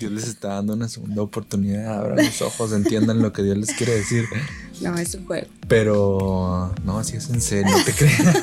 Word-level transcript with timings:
Dios 0.00 0.12
les 0.12 0.26
está 0.28 0.54
dando 0.54 0.72
una 0.72 0.88
segunda 0.88 1.20
oportunidad. 1.20 1.98
Abran 1.98 2.24
los 2.24 2.40
ojos, 2.40 2.72
entiendan 2.72 3.20
lo 3.20 3.34
que 3.34 3.42
Dios 3.42 3.58
les 3.58 3.70
quiere 3.74 3.96
decir. 3.96 4.24
No, 4.80 4.96
es 4.96 5.14
un 5.14 5.26
juego. 5.26 5.46
Pero 5.68 6.74
no, 6.86 6.98
así 6.98 7.18
es 7.18 7.28
en 7.28 7.42
serio, 7.42 7.70
no 7.70 7.84
te 7.84 7.92
creas. 7.92 8.38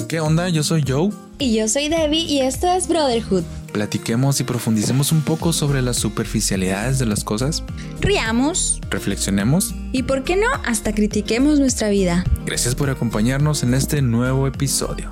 ¿Qué 0.08 0.18
onda? 0.18 0.48
Yo 0.48 0.62
soy 0.62 0.82
Joe. 0.88 1.10
Y 1.38 1.54
yo 1.54 1.68
soy 1.68 1.90
Debbie 1.90 2.24
y 2.24 2.40
esto 2.40 2.66
es 2.72 2.88
Brotherhood. 2.88 3.44
Platiquemos 3.74 4.40
y 4.40 4.44
profundicemos 4.44 5.12
un 5.12 5.20
poco 5.20 5.52
sobre 5.52 5.82
las 5.82 5.98
superficialidades 5.98 6.98
de 6.98 7.04
las 7.04 7.22
cosas. 7.22 7.62
Riamos. 8.00 8.80
Reflexionemos. 8.88 9.74
Y 9.92 10.04
por 10.04 10.24
qué 10.24 10.36
no, 10.36 10.46
hasta 10.64 10.94
critiquemos 10.94 11.60
nuestra 11.60 11.90
vida. 11.90 12.24
Gracias 12.46 12.74
por 12.74 12.88
acompañarnos 12.88 13.62
en 13.62 13.74
este 13.74 14.00
nuevo 14.00 14.46
episodio. 14.46 15.10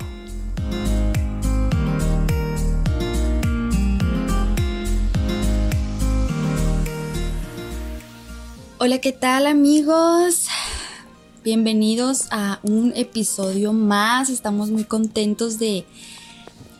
Hola, 8.81 8.99
¿qué 8.99 9.11
tal 9.11 9.45
amigos? 9.45 10.45
Bienvenidos 11.43 12.27
a 12.31 12.61
un 12.63 12.93
episodio 12.95 13.73
más. 13.73 14.29
Estamos 14.29 14.69
muy 14.69 14.85
contentos 14.85 15.59
de 15.59 15.83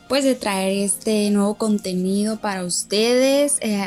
pues 0.08 0.24
de 0.24 0.34
traer 0.36 0.78
este 0.78 1.30
nuevo 1.30 1.56
contenido 1.56 2.40
para 2.40 2.64
ustedes. 2.64 3.58
Eh, 3.60 3.86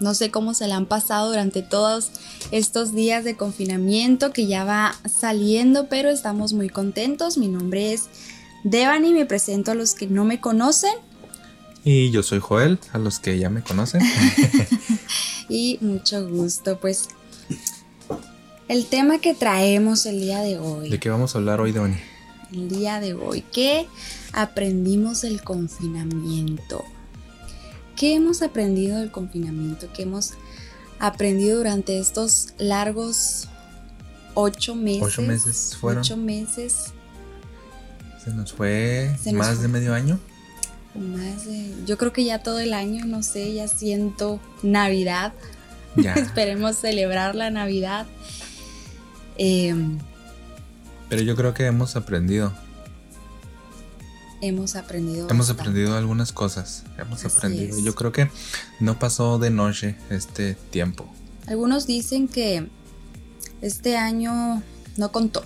no 0.00 0.14
sé 0.14 0.30
cómo 0.30 0.54
se 0.54 0.66
le 0.66 0.72
han 0.72 0.86
pasado 0.86 1.28
durante 1.28 1.60
todos 1.60 2.10
estos 2.52 2.94
días 2.94 3.22
de 3.22 3.36
confinamiento 3.36 4.32
que 4.32 4.46
ya 4.46 4.64
va 4.64 4.94
saliendo, 5.04 5.90
pero 5.90 6.08
estamos 6.08 6.54
muy 6.54 6.70
contentos. 6.70 7.36
Mi 7.36 7.48
nombre 7.48 7.92
es 7.92 8.04
Devani, 8.64 9.12
me 9.12 9.26
presento 9.26 9.72
a 9.72 9.74
los 9.74 9.92
que 9.92 10.06
no 10.06 10.24
me 10.24 10.40
conocen. 10.40 10.94
Y 11.84 12.10
yo 12.10 12.22
soy 12.22 12.38
Joel, 12.40 12.78
a 12.94 12.98
los 12.98 13.18
que 13.18 13.38
ya 13.38 13.50
me 13.50 13.62
conocen. 13.62 14.00
y 15.50 15.76
mucho 15.82 16.26
gusto, 16.26 16.80
pues 16.80 17.10
el 18.68 18.86
tema 18.86 19.18
que 19.18 19.34
traemos 19.34 20.06
el 20.06 20.20
día 20.20 20.40
de 20.40 20.58
hoy. 20.58 20.88
¿De 20.90 20.98
qué 20.98 21.08
vamos 21.10 21.34
a 21.34 21.38
hablar 21.38 21.60
hoy, 21.60 21.72
Devani? 21.72 21.96
El 22.52 22.68
día 22.68 23.00
de 23.00 23.14
hoy, 23.14 23.42
¿qué 23.52 23.86
aprendimos 24.32 25.22
del 25.22 25.42
confinamiento? 25.42 26.84
¿Qué 27.96 28.14
hemos 28.14 28.42
aprendido 28.42 28.98
del 28.98 29.10
confinamiento? 29.10 29.88
¿Qué 29.94 30.02
hemos 30.02 30.34
aprendido 30.98 31.58
durante 31.58 31.98
estos 31.98 32.54
largos 32.58 33.48
ocho 34.34 34.74
meses? 34.74 35.02
Ocho 35.02 35.22
meses 35.22 35.76
fueron. 35.80 36.02
Ocho 36.02 36.16
meses. 36.16 36.92
Se 38.22 38.30
nos 38.32 38.52
fue 38.52 39.16
más 39.32 39.62
de 39.62 39.68
medio 39.68 39.94
año. 39.94 40.18
Más 40.94 41.46
de, 41.46 41.74
yo 41.86 41.98
creo 41.98 42.12
que 42.12 42.24
ya 42.24 42.42
todo 42.42 42.58
el 42.58 42.74
año, 42.74 43.04
no 43.04 43.22
sé, 43.22 43.54
ya 43.54 43.68
siento 43.68 44.40
Navidad. 44.62 45.32
Ya. 45.96 46.14
Esperemos 46.16 46.76
celebrar 46.76 47.34
la 47.34 47.50
Navidad. 47.50 48.06
Em, 49.38 49.98
Pero 51.08 51.22
yo 51.22 51.36
creo 51.36 51.54
que 51.54 51.66
hemos 51.66 51.96
aprendido 51.96 52.52
hemos 54.40 54.76
aprendido. 54.76 55.28
Hemos 55.28 55.50
aprendido 55.50 55.96
algunas 55.96 56.32
cosas. 56.32 56.84
Hemos 56.98 57.24
aprendido. 57.24 57.78
Yo 57.78 57.94
creo 57.94 58.12
que 58.12 58.30
no 58.80 58.98
pasó 58.98 59.38
de 59.38 59.50
noche 59.50 59.96
este 60.10 60.54
tiempo. 60.70 61.12
Algunos 61.46 61.86
dicen 61.86 62.28
que 62.28 62.68
este 63.62 63.96
año 63.96 64.62
no 64.96 65.12
contó. 65.12 65.44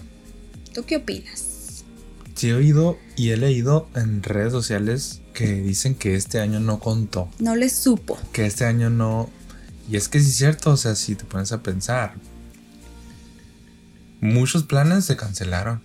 ¿Tú 0.74 0.84
qué 0.84 0.96
opinas? 0.96 1.84
Sí, 2.34 2.48
he 2.48 2.54
oído 2.54 2.98
y 3.16 3.30
he 3.30 3.36
leído 3.36 3.88
en 3.94 4.22
redes 4.22 4.52
sociales 4.52 5.20
que 5.34 5.60
dicen 5.60 5.94
que 5.94 6.14
este 6.14 6.40
año 6.40 6.60
no 6.60 6.78
contó. 6.78 7.28
No 7.38 7.54
les 7.54 7.72
supo. 7.72 8.18
Que 8.32 8.46
este 8.46 8.64
año 8.64 8.88
no. 8.88 9.28
Y 9.90 9.96
es 9.96 10.08
que 10.08 10.20
sí 10.20 10.30
es 10.30 10.36
cierto, 10.36 10.70
o 10.70 10.76
sea, 10.76 10.94
si 10.94 11.16
te 11.16 11.24
pones 11.24 11.52
a 11.52 11.62
pensar, 11.62 12.14
muchos 14.20 14.64
planes 14.64 15.04
se 15.04 15.16
cancelaron. 15.16 15.82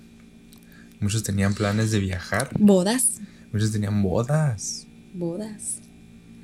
Muchos 0.99 1.23
tenían 1.23 1.53
planes 1.53 1.91
de 1.91 1.99
viajar. 1.99 2.49
Bodas. 2.57 3.19
Muchos 3.51 3.71
tenían 3.71 4.01
bodas. 4.01 4.87
Bodas. 5.13 5.79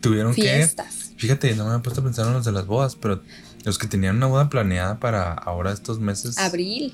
Tuvieron 0.01 0.33
Fiestas. 0.33 1.09
que. 1.09 1.19
Fíjate, 1.21 1.55
no 1.55 1.69
me 1.69 1.75
he 1.75 1.79
puesto 1.79 2.01
a 2.01 2.03
pensar 2.03 2.27
en 2.27 2.33
los 2.33 2.45
de 2.45 2.51
las 2.51 2.65
bodas, 2.65 2.95
pero 2.95 3.21
los 3.63 3.77
que 3.77 3.87
tenían 3.87 4.17
una 4.17 4.27
boda 4.27 4.49
planeada 4.49 4.99
para 4.99 5.33
ahora 5.33 5.71
estos 5.71 5.99
meses. 5.99 6.37
Abril. 6.37 6.93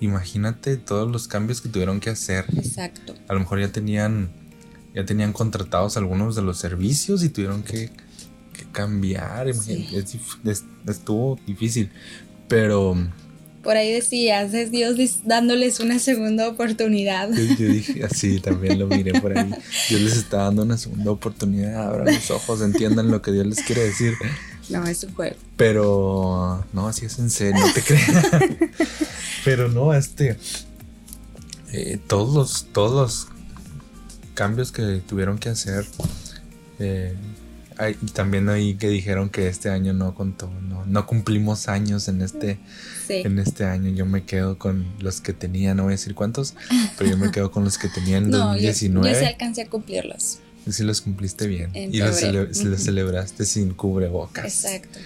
Imagínate 0.00 0.76
todos 0.76 1.10
los 1.10 1.28
cambios 1.28 1.60
que 1.60 1.68
tuvieron 1.68 2.00
que 2.00 2.10
hacer. 2.10 2.46
Exacto. 2.56 3.14
A 3.28 3.34
lo 3.34 3.40
mejor 3.40 3.60
ya 3.60 3.72
tenían. 3.72 4.30
Ya 4.94 5.04
tenían 5.04 5.34
contratados 5.34 5.98
algunos 5.98 6.36
de 6.36 6.42
los 6.42 6.56
servicios 6.56 7.22
y 7.22 7.28
tuvieron 7.28 7.62
que, 7.62 7.90
cambiar. 8.72 9.48
estuvo 10.86 11.38
difícil. 11.46 11.90
Pero 12.48 12.96
por 13.66 13.76
ahí 13.76 13.92
decías, 13.92 14.54
es 14.54 14.70
Dios 14.70 14.96
dándoles 15.24 15.80
una 15.80 15.98
segunda 15.98 16.48
oportunidad. 16.48 17.28
Yo, 17.32 17.66
dije 17.68 18.04
así, 18.04 18.38
también 18.38 18.78
lo 18.78 18.86
miré 18.86 19.20
por 19.20 19.36
ahí. 19.36 19.50
Dios 19.88 20.00
les 20.00 20.16
está 20.16 20.44
dando 20.44 20.62
una 20.62 20.78
segunda 20.78 21.10
oportunidad, 21.10 21.88
abran 21.88 22.14
los 22.14 22.30
ojos, 22.30 22.62
entiendan 22.62 23.10
lo 23.10 23.20
que 23.20 23.32
Dios 23.32 23.44
les 23.44 23.60
quiere 23.62 23.82
decir. 23.82 24.14
No, 24.68 24.86
es 24.86 25.02
un 25.02 25.14
juego. 25.14 25.36
Pero, 25.56 26.64
no, 26.72 26.86
así 26.86 27.06
es 27.06 27.18
en 27.18 27.28
serio, 27.28 27.60
no 27.60 27.72
te 27.72 27.82
creas. 27.82 28.26
Pero 29.44 29.68
no, 29.68 29.92
este, 29.92 30.36
eh, 31.72 31.98
todos, 32.06 32.34
los, 32.34 32.66
todos 32.72 32.92
los 32.94 33.28
cambios 34.34 34.70
que 34.70 35.02
tuvieron 35.08 35.38
que 35.38 35.48
hacer, 35.48 35.86
eh, 36.78 37.14
hay, 37.78 37.94
también 37.94 38.48
ahí 38.48 38.74
que 38.74 38.88
dijeron 38.88 39.28
que 39.28 39.48
este 39.48 39.70
año 39.70 39.92
no 39.92 40.14
contó, 40.14 40.50
no, 40.62 40.84
no 40.86 41.06
cumplimos 41.06 41.68
años 41.68 42.08
en 42.08 42.22
este, 42.22 42.58
en 43.08 43.38
este 43.38 43.64
año. 43.64 43.90
Yo 43.90 44.06
me 44.06 44.24
quedo 44.24 44.58
con 44.58 44.86
los 44.98 45.20
que 45.20 45.32
tenía, 45.32 45.74
no 45.74 45.84
voy 45.84 45.92
a 45.92 45.96
decir 45.96 46.14
cuántos, 46.14 46.54
pero 46.96 47.10
yo 47.10 47.18
me 47.18 47.30
quedo 47.30 47.50
con 47.50 47.64
los 47.64 47.78
que 47.78 47.88
tenía 47.88 48.18
en 48.18 48.30
2019. 48.30 49.08
Yo, 49.08 49.18
sí 49.18 49.24
alcancé 49.24 49.62
a 49.62 49.68
cumplirlos. 49.68 50.38
Y 50.66 50.72
sí 50.72 50.82
los 50.82 51.00
cumpliste 51.00 51.46
bien. 51.46 51.70
y 51.74 51.98
los, 51.98 52.16
celebraste 52.82 53.44
sin 53.44 53.74
cubrebocas. 53.74 54.44
Exacto. 54.44 54.98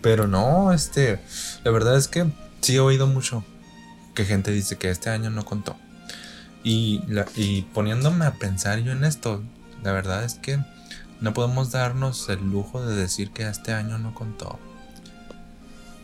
Pero 0.00 0.26
no, 0.26 0.72
este, 0.72 1.20
la 1.64 1.70
verdad 1.70 1.96
es 1.96 2.08
que 2.08 2.26
sí 2.60 2.76
he 2.76 2.80
oído 2.80 3.06
mucho 3.06 3.44
que 4.14 4.24
gente 4.24 4.50
dice 4.50 4.76
que 4.76 4.90
este 4.90 5.10
año 5.10 5.30
no 5.30 5.44
contó. 5.44 5.76
Y, 6.64 7.02
y 7.36 7.62
poniéndome 7.74 8.24
a 8.24 8.34
pensar 8.34 8.80
yo 8.80 8.92
en 8.92 9.04
esto, 9.04 9.42
la 9.82 9.92
verdad 9.92 10.24
es 10.24 10.34
que 10.34 10.58
no 11.20 11.34
podemos 11.34 11.70
darnos 11.70 12.28
el 12.28 12.50
lujo 12.50 12.84
de 12.84 12.96
decir 12.96 13.30
que 13.30 13.46
este 13.46 13.72
año 13.72 13.98
no 13.98 14.14
contó. 14.14 14.58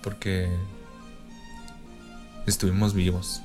Porque 0.02 0.50
estuvimos 2.46 2.94
vivos. 2.94 3.42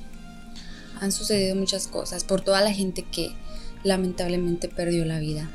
Han 1.00 1.12
sucedido 1.12 1.56
muchas 1.56 1.88
cosas 1.88 2.24
por 2.24 2.40
toda 2.40 2.60
la 2.60 2.72
gente 2.72 3.02
que 3.02 3.34
lamentablemente 3.82 4.68
perdió 4.68 5.04
la 5.04 5.18
vida. 5.18 5.48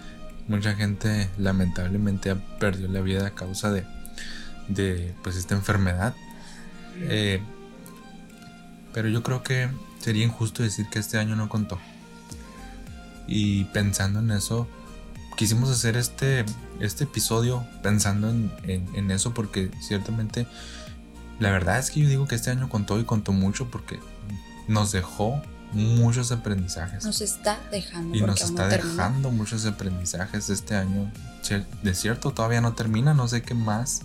Mucha 0.48 0.76
gente 0.76 1.30
lamentablemente 1.38 2.36
perdió 2.60 2.88
la 2.88 3.02
vida 3.02 3.28
a 3.28 3.32
causa 3.32 3.72
de, 3.72 3.86
de 4.68 5.14
pues 5.24 5.36
esta 5.36 5.56
enfermedad. 5.56 6.16
Eh, 7.02 7.42
pero 8.94 9.08
yo 9.10 9.24
creo 9.24 9.44
que 9.44 9.70
sería 10.00 10.26
injusto 10.26 10.64
decir 10.64 10.88
que 10.90 11.00
este 11.00 11.18
año 11.18 11.36
no 11.36 11.50
contó. 11.50 11.80
Y 13.28 13.66
pensando 13.66 14.20
en 14.20 14.32
eso, 14.32 14.68
quisimos 15.38 15.70
hacer 15.70 15.96
este, 15.96 16.44
este 16.82 17.06
episodio 17.06 17.66
pensando 17.84 18.30
en, 18.30 19.12
eso 19.12 19.34
porque 19.34 19.72
ciertamente 19.80 20.48
la 21.40 21.52
verdad 21.52 21.80
es 21.80 21.92
que 21.92 22.02
yo 22.02 22.10
digo 22.10 22.28
que 22.28 22.36
este 22.36 22.50
año 22.50 22.68
contó 22.68 23.00
y 23.00 23.06
contó 23.06 23.32
mucho 23.32 23.70
porque 23.70 24.00
nos 24.68 24.92
dejó 24.92 25.42
muchos 25.72 26.32
aprendizajes. 26.32 27.06
Nos 27.06 27.22
está 27.22 27.60
dejando. 27.72 28.18
Y 28.18 28.22
nos 28.22 28.42
está 28.42 28.68
dejando 28.68 29.30
muchos 29.30 29.66
aprendizajes 29.66 30.50
este 30.50 30.76
año. 30.76 31.12
De 31.84 31.94
cierto, 31.94 32.32
todavía 32.32 32.60
no 32.60 32.74
termina, 32.74 33.14
no 33.14 33.28
sé 33.28 33.44
qué 33.44 33.54
más 33.54 34.02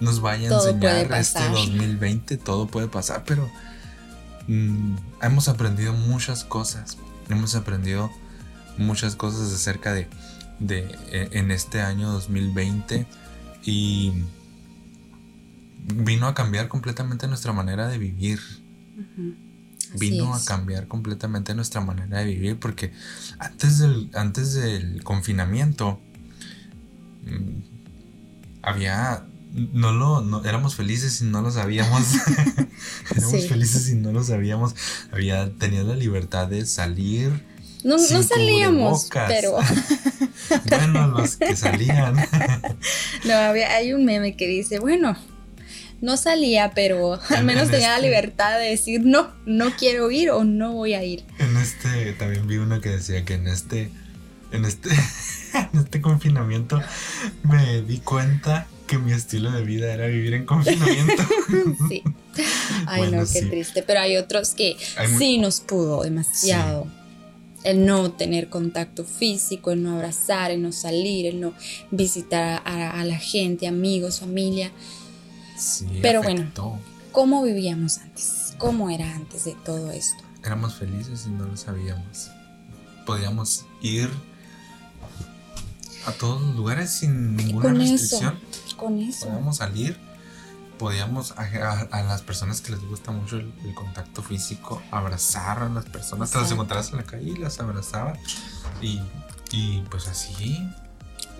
nos 0.00 0.20
vaya 0.20 0.50
a 0.50 0.54
enseñar 0.54 1.12
este 1.12 1.48
2020, 1.48 2.36
todo 2.36 2.66
puede 2.66 2.88
pasar, 2.88 3.24
pero 3.24 3.50
mm, 4.48 4.94
hemos 5.22 5.48
aprendido 5.48 5.92
muchas 5.92 6.44
cosas. 6.44 6.96
Hemos 7.28 7.54
aprendido 7.56 8.10
muchas 8.78 9.16
cosas 9.16 9.52
acerca 9.52 9.92
de 9.92 10.08
de, 10.62 10.80
e, 11.10 11.28
en 11.32 11.50
este 11.50 11.80
año 11.80 12.10
2020 12.12 13.06
y 13.64 14.12
vino 15.94 16.26
a 16.26 16.34
cambiar 16.34 16.68
completamente 16.68 17.26
nuestra 17.28 17.52
manera 17.52 17.88
de 17.88 17.98
vivir. 17.98 18.40
Vino 19.98 20.34
a 20.34 20.42
cambiar 20.44 20.88
completamente 20.88 21.54
nuestra 21.54 21.80
manera 21.80 22.20
de 22.20 22.24
vivir 22.24 22.58
porque 22.58 22.92
antes 23.38 23.78
del, 23.78 24.10
antes 24.14 24.54
del 24.54 25.04
confinamiento 25.04 26.00
mm, 27.24 28.62
había 28.62 29.26
no 29.52 29.92
lo 29.92 30.44
éramos 30.44 30.74
felices 30.76 31.20
y 31.20 31.24
no 31.24 31.42
lo 31.42 31.50
sabíamos. 31.50 32.02
éramos 33.16 33.46
felices 33.48 33.90
y 33.90 33.96
no 33.96 34.12
lo 34.12 34.24
sabíamos. 34.24 34.74
Había 35.12 35.52
tenido 35.56 35.84
la 35.84 35.96
libertad 35.96 36.48
de 36.48 36.64
salir, 36.64 37.44
No, 37.84 37.96
no 37.96 38.22
salíamos, 38.22 39.08
pero. 39.28 39.58
bueno, 40.68 41.08
los 41.08 41.36
que 41.36 41.56
salían. 41.56 42.14
no, 43.24 43.34
había, 43.34 43.74
hay 43.74 43.92
un 43.92 44.04
meme 44.04 44.36
que 44.36 44.46
dice, 44.46 44.78
bueno, 44.78 45.16
no 46.00 46.16
salía, 46.16 46.72
pero 46.74 47.18
al 47.30 47.44
menos 47.44 47.70
tenía 47.70 47.88
la 47.88 47.96
este 47.96 48.08
libertad 48.08 48.58
de 48.58 48.66
decir 48.66 49.02
no, 49.04 49.32
no 49.46 49.74
quiero 49.76 50.10
ir 50.10 50.30
o 50.30 50.44
no 50.44 50.72
voy 50.72 50.94
a 50.94 51.04
ir. 51.04 51.24
En 51.38 51.56
este, 51.56 52.12
también 52.12 52.46
vi 52.46 52.56
uno 52.56 52.80
que 52.80 52.90
decía 52.90 53.24
que 53.24 53.34
en 53.34 53.48
este, 53.48 53.90
en 54.52 54.64
este, 54.64 54.90
en 55.54 55.80
este 55.80 56.00
confinamiento 56.00 56.80
me 57.44 57.82
di 57.82 57.98
cuenta 57.98 58.66
que 58.86 58.98
mi 58.98 59.12
estilo 59.12 59.50
de 59.52 59.62
vida 59.62 59.92
era 59.92 60.06
vivir 60.06 60.34
en 60.34 60.44
confinamiento. 60.44 61.22
sí. 61.88 62.02
Ay, 62.86 63.10
no, 63.10 63.24
qué 63.32 63.42
triste. 63.42 63.82
Pero 63.82 64.00
hay 64.00 64.16
otros 64.16 64.50
que 64.50 64.76
sí 65.18 65.38
nos 65.38 65.60
pudo 65.60 66.02
demasiado. 66.02 66.86
El 67.64 67.86
no 67.86 68.12
tener 68.12 68.48
contacto 68.48 69.04
físico, 69.04 69.70
el 69.70 69.82
no 69.82 69.96
abrazar, 69.96 70.50
el 70.50 70.62
no 70.62 70.72
salir, 70.72 71.26
el 71.26 71.40
no 71.40 71.54
visitar 71.90 72.62
a, 72.64 73.04
la 73.04 73.18
gente, 73.18 73.66
amigos, 73.66 74.20
familia. 74.20 74.72
Sí, 75.56 75.86
Pero 76.02 76.22
bueno, 76.22 76.50
¿cómo 77.12 77.42
vivíamos 77.42 77.98
antes? 77.98 78.54
¿Cómo 78.58 78.90
era 78.90 79.14
antes 79.14 79.44
de 79.44 79.54
todo 79.64 79.92
esto? 79.92 80.22
Éramos 80.44 80.74
felices 80.74 81.26
y 81.26 81.30
no 81.30 81.46
lo 81.46 81.56
sabíamos. 81.56 82.30
Podíamos 83.06 83.64
ir 83.80 84.10
a 86.06 86.12
todos 86.12 86.42
los 86.42 86.56
lugares 86.56 86.90
sin 86.90 87.36
ninguna 87.36 87.72
restricción. 87.74 88.38
con 88.76 88.98
eso. 88.98 89.26
Podíamos 89.26 89.56
salir 89.56 89.96
podíamos 90.82 91.32
a, 91.36 92.02
las 92.02 92.22
personas 92.22 92.60
que 92.60 92.72
les 92.72 92.84
gusta 92.84 93.12
mucho 93.12 93.36
el, 93.36 93.52
contacto 93.72 94.20
físico 94.20 94.82
abrazar 94.90 95.62
a 95.62 95.68
las 95.68 95.84
personas, 95.84 96.32
te 96.32 96.38
las 96.38 96.50
encontrabas 96.50 96.90
en 96.90 96.96
la 96.96 97.04
calle 97.04 97.30
y 97.30 97.36
las 97.36 97.60
abrazabas 97.60 98.18
y, 98.80 99.00
y 99.52 99.82
pues 99.82 100.08
así. 100.08 100.58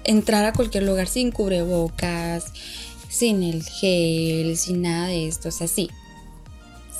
Entrar 0.04 0.44
a 0.44 0.52
cualquier 0.52 0.84
lugar 0.84 1.08
sin 1.08 1.32
cubrebocas, 1.32 2.52
sin 3.08 3.42
el 3.42 3.64
gel, 3.64 4.56
sin 4.56 4.82
nada 4.82 5.08
de 5.08 5.26
esto, 5.26 5.48
o 5.48 5.52
sea, 5.52 5.66
sí, 5.66 5.90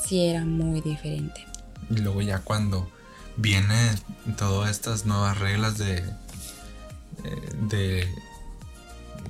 sí 0.05 0.25
era 0.25 0.43
muy 0.43 0.81
diferente. 0.81 1.47
Y 1.89 1.99
luego 1.99 2.21
ya 2.21 2.39
cuando 2.39 2.91
vienen 3.37 3.97
todas 4.37 4.69
estas 4.69 5.05
nuevas 5.05 5.39
reglas 5.39 5.77
de, 5.77 6.03
de, 7.69 8.05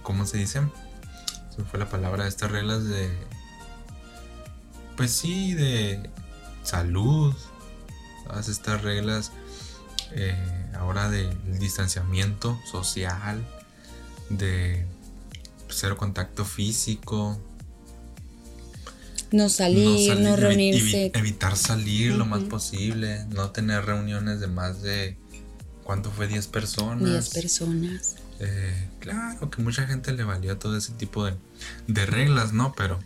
¿cómo 0.02 0.26
se 0.26 0.40
dice? 0.40 0.62
Se 1.56 1.64
fue 1.64 1.80
la 1.80 1.90
palabra, 1.90 2.28
estas 2.28 2.52
reglas 2.52 2.86
de, 2.86 3.10
pues 4.98 5.12
sí, 5.12 5.54
de 5.54 6.10
salud, 6.64 7.34
todas 8.26 8.50
estas 8.50 8.82
reglas 8.82 9.32
eh, 10.14 10.36
ahora 10.76 11.10
del 11.10 11.60
distanciamiento 11.60 12.60
social, 12.70 13.46
de 14.30 14.86
cero 15.70 15.98
contacto 15.98 16.46
físico. 16.46 17.40
No 19.32 19.50
salir, 19.50 20.20
no, 20.20 20.36
reunirse. 20.36 21.12
evitar 21.14 21.58
salir 21.58 22.14
lo 22.14 22.26
más 22.26 22.44
posible, 22.44 23.26
no 23.30 23.52
tener 23.52 23.86
reuniones 23.86 24.40
de 24.40 24.48
más 24.48 24.82
de, 24.82 25.18
¿cuánto 25.84 26.12
fue? 26.12 26.28
10 26.28 26.48
personas. 26.48 27.04
10 27.04 27.30
personas. 27.30 28.16
Eh, 28.40 28.90
claro 29.00 29.50
que 29.50 29.62
mucha 29.62 29.86
gente 29.88 30.12
le 30.14 30.24
valió 30.24 30.58
todo 30.58 30.78
ese 30.78 30.94
tipo 30.94 31.26
de, 31.26 32.06
reglas, 32.06 32.54
¿no? 32.54 32.74
Pero 32.76 33.00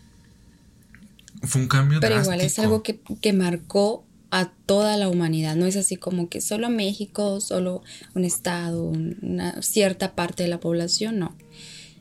fue 1.43 1.61
un 1.61 1.67
cambio 1.67 1.99
Pero 1.99 2.21
igual 2.21 2.41
es 2.41 2.57
algo 2.59 2.83
que, 2.83 3.33
marcó 3.33 4.05
a 4.31 4.49
toda 4.65 4.97
la 4.97 5.09
humanidad. 5.09 5.55
No 5.55 5.65
es 5.65 5.75
así 5.75 5.95
como 5.97 6.29
que 6.29 6.41
solo 6.41 6.69
México, 6.69 7.41
solo 7.41 7.83
un 8.15 8.25
estado, 8.25 8.83
una 8.83 9.61
cierta 9.61 10.15
parte 10.15 10.43
de 10.43 10.49
la 10.49 10.59
población, 10.59 11.19
no. 11.19 11.35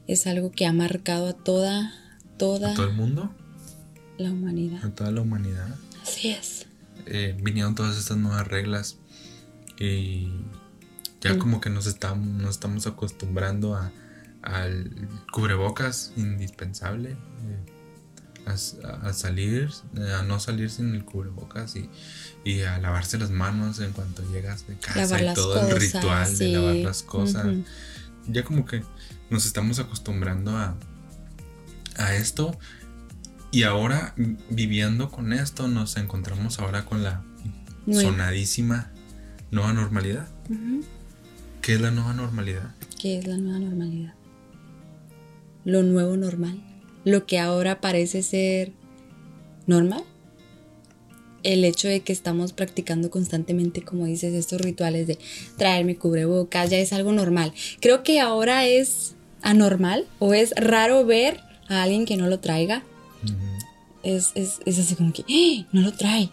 Es 0.06 0.26
algo 0.26 0.52
que 0.52 0.66
ha 0.66 0.72
marcado 0.72 1.28
a 1.28 1.32
toda, 1.32 1.92
toda. 2.38 2.72
¿A 2.72 2.74
todo 2.74 2.88
el 2.88 2.94
mundo? 2.94 3.34
La 4.18 4.30
humanidad. 4.30 4.84
A 4.84 4.90
toda 4.90 5.10
la 5.10 5.20
humanidad. 5.20 5.74
Así 6.02 6.30
es. 6.30 6.66
Eh, 7.06 7.36
vinieron 7.42 7.74
todas 7.74 7.98
estas 7.98 8.16
nuevas 8.16 8.46
reglas 8.46 8.96
y 9.78 10.28
ya 11.20 11.38
como 11.38 11.60
que 11.60 11.70
nos 11.70 11.86
estamos, 11.86 12.26
nos 12.26 12.50
estamos 12.50 12.86
acostumbrando 12.86 13.74
a, 13.74 13.90
al 14.42 15.08
cubrebocas 15.32 16.12
indispensable. 16.16 17.10
Eh, 17.10 17.76
a, 18.46 19.12
salir, 19.12 19.70
a 20.16 20.22
no 20.22 20.38
salir 20.38 20.70
sin 20.70 20.94
el 20.94 21.04
cubrebocas 21.04 21.74
y, 22.44 22.62
a 22.62 22.78
lavarse 22.78 23.18
las 23.18 23.30
manos 23.30 23.80
en 23.80 23.92
cuanto 23.92 24.22
llegas 24.30 24.68
de 24.68 24.76
casa 24.76 25.20
y 25.20 25.34
todo 25.34 25.68
el 25.68 25.80
ritual 25.80 26.38
de 26.38 26.48
lavar 26.48 26.76
las 26.76 27.02
cosas. 27.02 27.46
Ya 28.28 28.44
como 28.44 28.64
que 28.64 28.84
nos 29.30 29.46
estamos 29.46 29.80
acostumbrando 29.80 30.56
a, 30.56 30.76
a 31.96 32.14
esto 32.14 32.56
y 33.50 33.64
ahora 33.64 34.14
viviendo 34.50 35.10
con 35.10 35.32
esto 35.32 35.66
nos 35.66 35.96
encontramos 35.96 36.60
ahora 36.60 36.84
con 36.84 37.02
la 37.02 37.24
sonadísima 37.90 38.92
nueva 39.50 39.72
normalidad. 39.72 40.28
¿Qué 41.66 41.74
es 41.74 41.80
la 41.80 41.90
nueva 41.90 42.12
normalidad? 42.12 42.76
¿Qué 42.96 43.18
es 43.18 43.26
la 43.26 43.38
nueva 43.38 43.58
normalidad? 43.58 44.14
Lo 45.64 45.82
nuevo 45.82 46.16
normal. 46.16 46.62
Lo 47.02 47.26
que 47.26 47.40
ahora 47.40 47.80
parece 47.80 48.22
ser 48.22 48.70
normal. 49.66 50.04
El 51.42 51.64
hecho 51.64 51.88
de 51.88 52.02
que 52.02 52.12
estamos 52.12 52.52
practicando 52.52 53.10
constantemente, 53.10 53.82
como 53.82 54.06
dices, 54.06 54.32
estos 54.32 54.60
rituales 54.60 55.08
de 55.08 55.18
traer 55.56 55.84
mi 55.84 55.96
cubrebocas, 55.96 56.70
ya 56.70 56.78
es 56.78 56.92
algo 56.92 57.10
normal. 57.10 57.52
Creo 57.80 58.04
que 58.04 58.20
ahora 58.20 58.64
es 58.64 59.16
anormal 59.42 60.06
o 60.20 60.34
es 60.34 60.52
raro 60.56 61.04
ver 61.04 61.40
a 61.68 61.82
alguien 61.82 62.06
que 62.06 62.16
no 62.16 62.28
lo 62.28 62.38
traiga. 62.38 62.84
es, 64.04 64.32
así 64.68 64.94
como 64.94 65.12
que, 65.12 65.24
¡Ah! 65.28 65.66
no 65.72 65.80
lo 65.80 65.92
trae. 65.92 66.30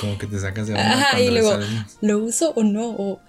Como 0.00 0.16
que 0.16 0.28
te 0.28 0.38
sacas 0.38 0.68
de 0.68 0.74
onda. 0.74 1.20
y 1.20 1.28
luego, 1.28 1.58
¿lo 2.02 2.18
uso 2.18 2.52
o 2.54 2.62
no? 2.62 2.90
O, 2.90 3.20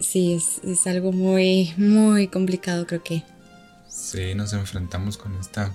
sí, 0.00 0.34
es, 0.34 0.86
algo 0.86 1.12
muy, 1.12 1.74
muy 1.76 2.28
complicado, 2.28 2.86
creo 2.86 3.02
que. 3.02 3.22
Sí, 3.88 4.34
nos 4.34 4.52
enfrentamos 4.52 5.16
con 5.16 5.36
esta, 5.36 5.74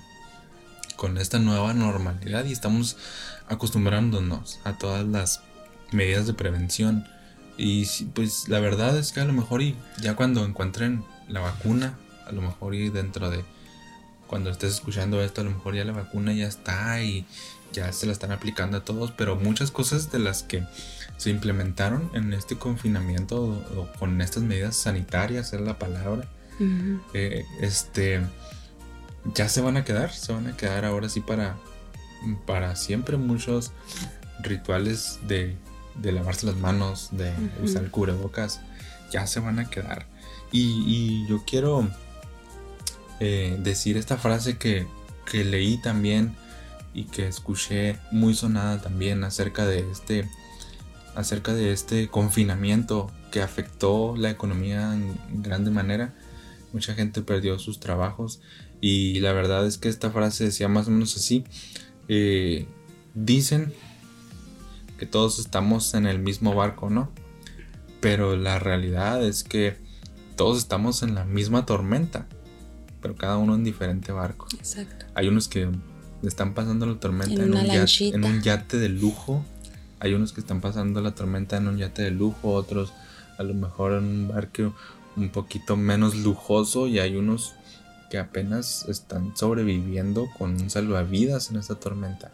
con 0.96 1.18
esta 1.18 1.38
nueva 1.38 1.72
normalidad 1.74 2.44
y 2.44 2.52
estamos 2.52 2.96
acostumbrándonos 3.48 4.60
a 4.64 4.78
todas 4.78 5.06
las 5.06 5.42
medidas 5.92 6.26
de 6.26 6.34
prevención. 6.34 7.06
Y 7.56 7.86
pues 8.14 8.48
la 8.48 8.60
verdad 8.60 8.96
es 8.96 9.12
que 9.12 9.20
a 9.20 9.24
lo 9.24 9.32
mejor 9.32 9.62
y 9.62 9.76
ya 10.00 10.16
cuando 10.16 10.44
encuentren 10.44 11.04
la 11.28 11.40
vacuna, 11.40 11.98
a 12.26 12.32
lo 12.32 12.42
mejor 12.42 12.74
y 12.74 12.90
dentro 12.90 13.30
de 13.30 13.44
cuando 14.26 14.50
estés 14.50 14.74
escuchando 14.74 15.20
esto, 15.22 15.40
a 15.40 15.44
lo 15.44 15.50
mejor 15.50 15.74
ya 15.74 15.84
la 15.84 15.92
vacuna 15.92 16.32
ya 16.32 16.46
está 16.46 17.02
y 17.02 17.26
ya 17.72 17.92
se 17.92 18.06
la 18.06 18.12
están 18.12 18.32
aplicando 18.32 18.76
a 18.76 18.84
todos, 18.84 19.12
pero 19.12 19.36
muchas 19.36 19.70
cosas 19.70 20.10
de 20.12 20.18
las 20.18 20.42
que 20.42 20.64
se 21.20 21.28
implementaron 21.28 22.10
en 22.14 22.32
este 22.32 22.56
confinamiento 22.56 23.42
o, 23.42 23.92
con 23.98 24.22
estas 24.22 24.42
medidas 24.42 24.74
sanitarias, 24.74 25.52
es 25.52 25.60
la 25.60 25.78
palabra, 25.78 26.26
eh, 27.12 27.44
este, 27.60 28.22
ya 29.34 29.50
se 29.50 29.60
van 29.60 29.76
a 29.76 29.84
quedar, 29.84 30.10
se 30.14 30.32
van 30.32 30.46
a 30.46 30.56
quedar 30.56 30.86
ahora 30.86 31.10
sí 31.10 31.20
para, 31.20 31.58
para 32.46 32.74
siempre 32.74 33.18
muchos 33.18 33.72
rituales 34.42 35.18
de, 35.28 35.58
lavarse 36.02 36.46
las 36.46 36.56
manos, 36.56 37.10
de 37.12 37.34
usar 37.62 37.84
el 37.84 37.90
cubrebocas, 37.90 38.62
ya 39.12 39.26
se 39.26 39.40
van 39.40 39.58
a 39.58 39.68
quedar. 39.68 40.06
Y, 40.52 41.26
yo 41.28 41.44
quiero 41.46 41.86
eh, 43.20 43.58
decir 43.62 43.98
esta 43.98 44.16
frase 44.16 44.56
que, 44.56 44.86
que 45.30 45.44
leí 45.44 45.76
también 45.76 46.34
y 46.94 47.04
que 47.04 47.28
escuché 47.28 47.98
muy 48.10 48.32
sonada 48.32 48.80
también 48.80 49.22
acerca 49.22 49.66
de 49.66 49.80
este 49.92 50.26
acerca 51.14 51.54
de 51.54 51.72
este 51.72 52.08
confinamiento 52.08 53.10
que 53.30 53.42
afectó 53.42 54.16
la 54.16 54.30
economía 54.30 54.94
en 54.94 55.42
grande 55.42 55.70
manera. 55.70 56.14
Mucha 56.72 56.94
gente 56.94 57.22
perdió 57.22 57.58
sus 57.58 57.80
trabajos 57.80 58.40
y 58.80 59.20
la 59.20 59.32
verdad 59.32 59.66
es 59.66 59.78
que 59.78 59.88
esta 59.88 60.10
frase 60.10 60.44
decía 60.44 60.68
más 60.68 60.88
o 60.88 60.90
menos 60.90 61.16
así. 61.16 61.44
Eh, 62.08 62.66
dicen 63.14 63.72
que 64.98 65.06
todos 65.06 65.38
estamos 65.38 65.94
en 65.94 66.06
el 66.06 66.18
mismo 66.18 66.54
barco, 66.54 66.90
¿no? 66.90 67.10
Pero 68.00 68.36
la 68.36 68.58
realidad 68.58 69.24
es 69.24 69.44
que 69.44 69.76
todos 70.36 70.58
estamos 70.58 71.02
en 71.02 71.14
la 71.14 71.24
misma 71.24 71.66
tormenta, 71.66 72.26
pero 73.02 73.14
cada 73.14 73.36
uno 73.36 73.54
en 73.54 73.64
diferente 73.64 74.12
barco. 74.12 74.46
Exacto. 74.56 75.06
Hay 75.14 75.28
unos 75.28 75.48
que 75.48 75.70
están 76.22 76.54
pasando 76.54 76.86
la 76.86 76.98
tormenta 76.98 77.42
en, 77.42 77.54
un, 77.54 77.64
yate, 77.66 78.08
en 78.08 78.24
un 78.24 78.42
yate 78.42 78.78
de 78.78 78.88
lujo 78.88 79.44
hay 80.00 80.14
unos 80.14 80.32
que 80.32 80.40
están 80.40 80.60
pasando 80.60 81.00
la 81.00 81.14
tormenta 81.14 81.56
en 81.58 81.68
un 81.68 81.78
yate 81.78 82.02
de 82.02 82.10
lujo, 82.10 82.52
otros 82.54 82.92
a 83.38 83.42
lo 83.42 83.54
mejor 83.54 83.92
en 83.92 84.04
un 84.04 84.28
barco 84.28 84.74
un 85.16 85.30
poquito 85.30 85.76
menos 85.76 86.14
lujoso 86.16 86.86
y 86.88 86.98
hay 86.98 87.16
unos 87.16 87.54
que 88.10 88.18
apenas 88.18 88.86
están 88.88 89.36
sobreviviendo 89.36 90.28
con 90.36 90.60
un 90.60 90.68
salvavidas 90.70 91.50
en 91.50 91.56
esta 91.58 91.74
tormenta. 91.76 92.32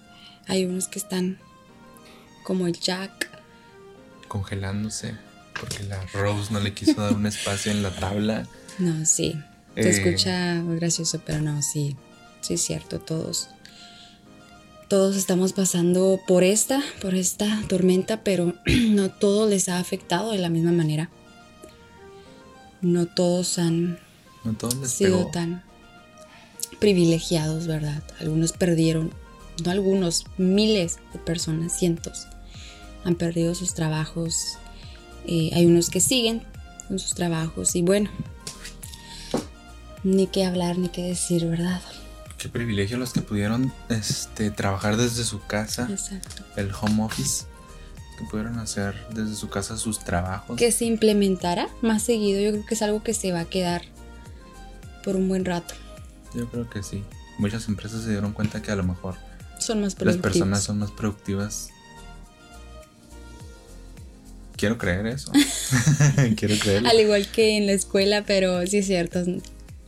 Hay 0.49 0.65
unos 0.65 0.89
que 0.89 0.99
están 0.99 1.39
como 2.45 2.67
el 2.67 2.79
Jack. 2.79 3.29
Congelándose. 4.29 5.15
porque 5.59 5.83
la 5.85 6.05
Rose 6.13 6.53
no 6.53 6.61
le 6.61 6.75
quiso 6.75 7.01
dar 7.01 7.15
un 7.15 7.25
espacio 7.27 7.73
en 7.73 7.83
la 7.83 7.91
tabla. 7.91 8.47
No, 8.79 9.07
sí. 9.07 9.35
Se 9.75 9.81
Eh. 9.81 9.89
escucha 9.89 10.57
muy 10.63 10.77
gracioso, 10.77 11.21
pero 11.25 11.41
no, 11.41 11.63
sí. 11.63 11.97
Sí, 12.43 12.55
es 12.55 12.61
cierto, 12.63 13.01
todos. 13.01 13.49
Todos 14.89 15.17
estamos 15.17 15.53
pasando 15.53 16.21
por 16.29 16.45
esta, 16.45 16.81
por 17.01 17.15
esta 17.17 17.61
tormenta, 17.69 18.23
pero 18.23 18.55
no 18.67 19.11
todos 19.11 19.51
les 19.51 19.69
ha 19.69 19.79
afectado 19.79 20.31
de 20.31 20.39
la 20.39 20.49
misma 20.49 20.71
manera. 20.73 21.11
No 22.83 23.07
todos 23.07 23.59
han 23.59 23.99
No 24.45 24.53
todos 24.55 24.77
les 24.77 24.93
sido 24.93 25.19
pegó. 25.19 25.31
tan 25.33 25.65
privilegiados, 26.79 27.67
¿verdad? 27.67 28.03
Algunos 28.21 28.53
perdieron, 28.53 29.13
no 29.65 29.71
algunos, 29.73 30.25
miles 30.37 30.99
de 31.13 31.19
personas, 31.19 31.77
cientos, 31.77 32.29
han 33.05 33.17
perdido 33.17 33.57
sus 33.57 33.75
trabajos. 33.75 34.59
Eh, 35.27 35.51
hay 35.55 35.67
unos 35.67 35.91
que 35.91 36.01
siguen 36.01 36.43
con 36.87 37.01
sus 37.01 37.15
trabajos 37.15 37.75
y 37.75 37.83
bueno, 37.83 38.09
ni 40.05 40.29
qué 40.29 40.45
hablar, 40.45 40.79
ni 40.79 40.91
qué 40.91 41.03
decir, 41.03 41.45
¿verdad? 41.47 41.81
Qué 42.39 42.49
privilegio 42.49 42.99
los 42.99 43.13
que 43.13 43.23
pudieron 43.23 43.73
este, 43.89 44.51
trabajar 44.51 44.97
desde 44.97 45.25
su 45.25 45.41
casa, 45.47 45.89
Exacto. 45.91 46.45
el 46.57 46.71
home 46.79 47.05
office, 47.05 47.47
que 48.19 48.25
pudieron 48.27 48.59
hacer 48.59 48.95
desde 49.15 49.35
su 49.35 49.49
casa 49.49 49.77
sus 49.79 50.01
trabajos. 50.01 50.57
Que 50.57 50.71
se 50.71 50.85
implementara 50.85 51.69
más 51.81 52.03
seguido, 52.03 52.41
yo 52.41 52.51
creo 52.53 52.67
que 52.67 52.75
es 52.75 52.83
algo 52.83 53.03
que 53.03 53.15
se 53.15 53.33
va 53.33 53.41
a 53.41 53.45
quedar 53.47 53.83
por 55.03 55.17
un 55.17 55.29
buen 55.29 55.45
rato. 55.45 55.75
Yo 56.35 56.47
creo 56.49 56.69
que 56.69 56.83
sí. 56.83 57.03
Muchas 57.39 57.69
empresas 57.69 58.03
se 58.03 58.11
dieron 58.11 58.33
cuenta 58.33 58.61
que 58.61 58.71
a 58.71 58.77
lo 58.77 58.83
mejor 58.83 59.15
Son 59.59 59.81
más 59.81 59.97
las 60.01 60.17
personas 60.17 60.63
son 60.63 60.79
más 60.79 60.91
productivas. 60.91 61.71
Quiero 64.57 64.77
creer 64.79 65.07
eso. 65.07 65.33
Quiero 66.37 66.59
creerlo. 66.59 66.89
Al 66.89 67.01
igual 67.01 67.27
que 67.31 67.57
en 67.57 67.67
la 67.67 67.73
escuela, 67.73 68.25
pero 68.27 68.67
sí 68.67 68.79
es 68.79 68.87
cierto, 68.87 69.23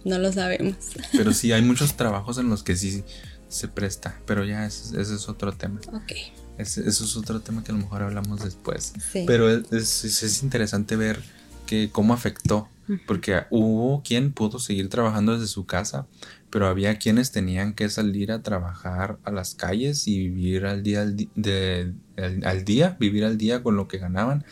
no 0.05 0.19
lo 0.19 0.33
sabemos. 0.33 0.77
Pero 1.13 1.33
sí, 1.33 1.53
hay 1.53 1.63
muchos 1.63 1.97
trabajos 1.97 2.39
en 2.39 2.49
los 2.49 2.63
que 2.63 2.77
sí 2.77 3.05
se 3.49 3.69
presta. 3.69 4.19
Pero 4.27 4.45
ya 4.45 4.67
ese, 4.67 5.01
ese 5.01 5.15
es 5.15 5.29
otro 5.29 5.53
tema. 5.53 5.81
Ok, 5.93 6.13
Ese- 6.59 6.89
eso 6.89 7.05
es 7.05 7.17
otro 7.17 7.41
tema 7.41 7.63
que 7.65 7.73
a 7.73 7.75
lo 7.75 7.81
mejor 7.81 8.03
hablamos 8.03 8.43
después. 8.45 8.93
sí. 9.13 9.25
Pero 9.27 9.51
es, 9.51 9.73
es- 10.05 10.23
es 10.23 10.43
interesante 10.43 10.97
ver 10.97 11.21
que 11.67 11.91
cómo 11.93 12.15
afectó. 12.15 12.69
Porque 13.07 13.43
hubo 13.51 14.03
quien 14.03 14.33
pudo 14.33 14.59
seguir 14.59 14.89
trabajando 14.89 15.35
desde 15.35 15.47
su 15.47 15.67
casa, 15.67 16.07
pero 16.49 16.67
había 16.69 16.99
quienes 16.99 17.33
tenían 17.33 17.75
que 17.75 17.91
salir 17.91 18.33
a 18.33 18.43
trabajar 18.43 19.19
a 19.25 19.31
las 19.31 19.55
calles 19.55 20.09
y 20.09 20.31
vivir 20.31 20.65
al 20.65 20.83
día, 20.83 21.03
al, 21.03 21.15
di- 21.15 21.29
de- 21.35 21.93
al- 22.17 22.47
al 22.47 22.65
día, 22.65 22.97
vivir 22.99 23.27
al 23.27 23.37
día 23.37 23.63
con 23.63 23.77
lo 23.77 23.89
que 23.89 23.99
ganaban. 23.99 24.43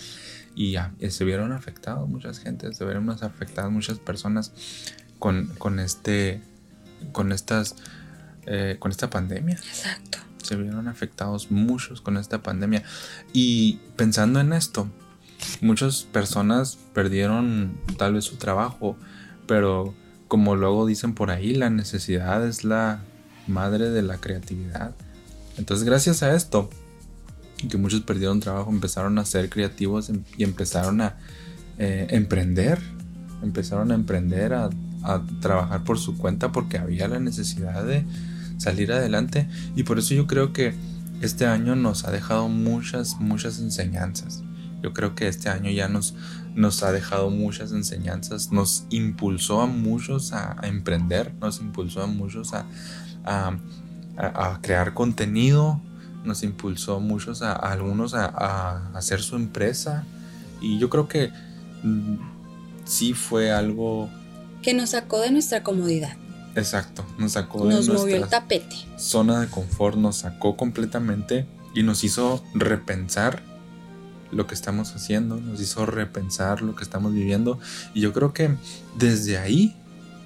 Y 0.54 0.76
eh, 0.76 1.10
se 1.10 1.24
vieron 1.24 1.52
afectados 1.52 2.06
muchas 2.10 2.38
gentes, 2.38 2.76
se 2.76 2.84
vieron 2.84 3.06
más 3.06 3.22
afectadas 3.22 3.70
muchas 3.72 3.98
personas 4.00 4.52
con, 5.18 5.46
con 5.58 5.78
este, 5.80 6.40
con 7.12 7.32
estas, 7.32 7.76
eh, 8.46 8.76
con 8.78 8.90
esta 8.90 9.10
pandemia 9.10 9.54
Exacto. 9.54 10.18
se 10.42 10.56
vieron 10.56 10.88
afectados 10.88 11.50
muchos 11.50 12.00
con 12.00 12.16
esta 12.16 12.42
pandemia. 12.42 12.82
Y 13.32 13.80
pensando 13.96 14.40
en 14.40 14.52
esto, 14.52 14.88
muchas 15.60 16.02
personas 16.04 16.78
perdieron 16.92 17.78
tal 17.96 18.14
vez 18.14 18.24
su 18.24 18.36
trabajo, 18.36 18.96
pero 19.46 19.94
como 20.28 20.56
luego 20.56 20.86
dicen 20.86 21.14
por 21.14 21.30
ahí, 21.30 21.54
la 21.54 21.70
necesidad 21.70 22.46
es 22.46 22.64
la 22.64 23.02
madre 23.46 23.90
de 23.90 24.02
la 24.02 24.18
creatividad. 24.18 24.94
Entonces 25.56 25.86
gracias 25.86 26.22
a 26.22 26.34
esto, 26.34 26.68
que 27.70 27.78
muchos 27.78 28.02
perdieron 28.02 28.40
trabajo, 28.40 28.70
empezaron 28.70 29.18
a 29.18 29.24
ser 29.24 29.48
creativos 29.48 30.10
em- 30.10 30.24
y 30.36 30.44
empezaron 30.44 31.00
a 31.00 31.16
eh, 31.78 32.06
emprender, 32.10 32.78
empezaron 33.42 33.92
a 33.92 33.94
emprender, 33.94 34.54
a, 34.54 34.70
a 35.14 35.22
trabajar 35.40 35.84
por 35.84 35.98
su 35.98 36.16
cuenta 36.16 36.52
porque 36.52 36.78
había 36.78 37.08
la 37.08 37.18
necesidad 37.18 37.84
de 37.84 38.04
salir 38.58 38.92
adelante 38.92 39.48
y 39.74 39.82
por 39.82 39.98
eso 39.98 40.14
yo 40.14 40.26
creo 40.26 40.52
que 40.52 40.74
este 41.20 41.46
año 41.46 41.76
nos 41.76 42.04
ha 42.04 42.10
dejado 42.10 42.48
muchas, 42.48 43.16
muchas 43.20 43.58
enseñanzas. 43.58 44.42
Yo 44.82 44.92
creo 44.92 45.14
que 45.14 45.26
este 45.28 45.48
año 45.48 45.70
ya 45.70 45.88
nos, 45.88 46.14
nos 46.54 46.82
ha 46.82 46.92
dejado 46.92 47.30
muchas 47.30 47.72
enseñanzas, 47.72 48.52
nos 48.52 48.84
impulsó 48.90 49.62
a 49.62 49.66
muchos 49.66 50.32
a, 50.32 50.56
emprender, 50.62 51.32
nos 51.40 51.60
impulsó 51.60 52.02
a 52.02 52.06
muchos 52.06 52.52
a, 52.52 52.66
a- 53.24 54.58
crear 54.62 54.94
contenido, 54.94 55.80
nos 56.24 56.42
impulsó 56.42 56.96
a 56.96 57.00
muchos 57.00 57.42
a, 57.42 57.52
algunos 57.52 58.14
a, 58.14 58.26
a 58.26 58.88
hacer 58.96 59.22
su 59.22 59.36
empresa 59.36 60.04
y 60.60 60.78
yo 60.78 60.88
creo 60.90 61.08
que 61.08 61.30
mm, 61.82 62.16
sí 62.84 63.12
fue 63.14 63.50
algo 63.52 64.08
Que 64.66 64.74
nos 64.74 64.90
sacó 64.90 65.20
de 65.20 65.30
nuestra 65.30 65.62
comodidad. 65.62 66.16
exacto, 66.56 67.06
nos 67.18 67.32
sacó 67.32 67.68
de 67.68 67.74
Nos 67.74 67.86
movió 67.86 68.16
el 68.16 68.22
nuestras 68.22 68.42
tapete. 68.42 68.74
zona 68.98 69.40
de 69.40 69.46
confort 69.46 69.96
nos 69.96 70.16
sacó 70.16 70.56
completamente 70.56 71.46
y 71.72 71.84
nos 71.84 72.02
hizo 72.02 72.42
repensar 72.52 73.44
lo 74.32 74.48
que 74.48 74.56
estamos 74.56 74.92
haciendo, 74.96 75.36
nos 75.36 75.60
hizo 75.60 75.86
repensar 75.86 76.62
lo 76.62 76.74
que 76.74 76.82
estamos 76.82 77.12
viviendo 77.14 77.60
y 77.94 78.00
yo 78.00 78.12
creo 78.12 78.32
que 78.32 78.56
desde 78.98 79.38
ahí 79.38 79.76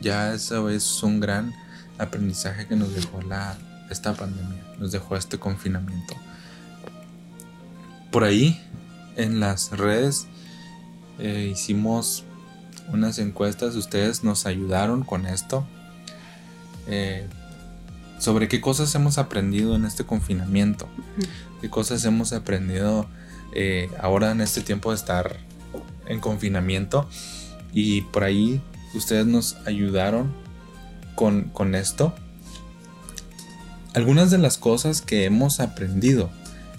ya 0.01 0.33
eso 0.33 0.71
es 0.71 1.03
un 1.03 1.21
gran 1.21 1.53
aprendizaje 1.99 2.67
que 2.67 2.77
nos 2.77 2.95
dejó 2.95 3.21
la, 3.21 3.59
esta 3.91 4.15
pandemia, 4.15 4.65
nos 4.79 4.91
dejó 4.91 5.17
este 5.17 5.39
confinamiento. 5.39 6.15
Por 8.11 8.25
ahí 8.25 8.59
en 9.17 9.39
las 9.39 9.73
redes 9.73 10.29
eh, 11.19 11.51
hicimos 11.53 12.25
unas 12.93 13.19
encuestas, 13.19 13.77
ustedes 13.77 14.25
nos 14.25 14.47
ayudaron 14.47 15.03
con 15.05 15.27
esto. 15.27 15.67
Eh, 16.87 17.27
sobre 18.19 18.49
qué 18.49 18.61
cosas 18.61 18.95
hemos 18.95 19.17
aprendido 19.17 19.75
en 19.75 19.85
este 19.85 20.05
confinamiento, 20.05 20.89
qué 21.61 21.71
cosas 21.71 22.05
hemos 22.05 22.33
aprendido 22.33 23.07
eh, 23.55 23.89
ahora 23.99 24.31
en 24.31 24.41
este 24.43 24.61
tiempo 24.61 24.91
de 24.91 24.97
estar 24.97 25.39
en 26.07 26.21
confinamiento 26.21 27.09
y 27.73 28.03
por 28.03 28.25
ahí 28.25 28.61
ustedes 28.95 29.27
nos 29.27 29.57
ayudaron 29.67 30.33
con, 31.15 31.45
con 31.45 31.75
esto. 31.75 32.15
Algunas 33.95 34.31
de 34.31 34.39
las 34.39 34.59
cosas 34.59 35.03
que 35.03 35.25
hemos 35.25 35.59
aprendido, 35.59 36.31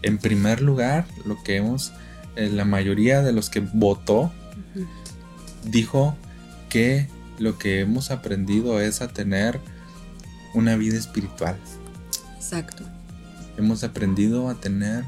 en 0.01 0.17
primer 0.17 0.61
lugar, 0.61 1.05
lo 1.25 1.41
que 1.43 1.57
hemos, 1.57 1.91
eh, 2.35 2.49
la 2.49 2.65
mayoría 2.65 3.21
de 3.21 3.33
los 3.33 3.49
que 3.49 3.59
votó. 3.59 4.31
Dijo 5.63 6.15
que 6.69 7.07
lo 7.39 7.57
que 7.57 7.81
hemos 7.81 8.11
aprendido 8.11 8.79
es 8.79 9.01
a 9.01 9.07
tener 9.07 9.59
una 10.53 10.75
vida 10.75 10.97
espiritual. 10.97 11.57
Exacto. 12.35 12.83
Hemos 13.57 13.83
aprendido 13.83 14.49
a 14.49 14.59
tener 14.59 15.03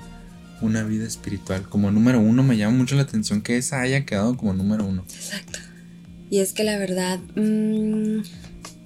una 0.62 0.84
vida 0.84 1.06
espiritual. 1.06 1.68
Como 1.68 1.92
número 1.92 2.20
uno, 2.20 2.44
me 2.44 2.58
llama 2.58 2.78
mucho 2.78 2.96
la 2.96 3.04
atención 3.04 3.42
que 3.42 3.58
esa 3.58 3.82
haya 3.82 4.06
quedado 4.06 4.38
como 4.38 4.54
número 4.54 4.86
uno. 4.86 5.06
Exacto. 5.14 5.60
Y 6.30 6.40
es 6.40 6.54
que 6.54 6.64
la 6.64 6.78
verdad, 6.78 7.20
mm, 7.36 8.22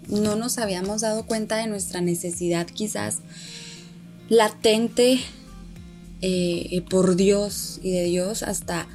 no 0.10 0.36
nos 0.36 0.58
habíamos 0.58 1.02
dado 1.02 1.26
cuenta 1.26 1.58
de 1.58 1.68
nuestra 1.68 2.02
necesidad 2.02 2.68
quizás 2.68 3.20
latente 4.30 5.14
eh, 6.22 6.68
eh, 6.72 6.82
por 6.90 7.16
Dios 7.16 7.80
y 7.84 7.92
de 7.92 8.04
Dios 8.04 8.44
hasta 8.44 8.88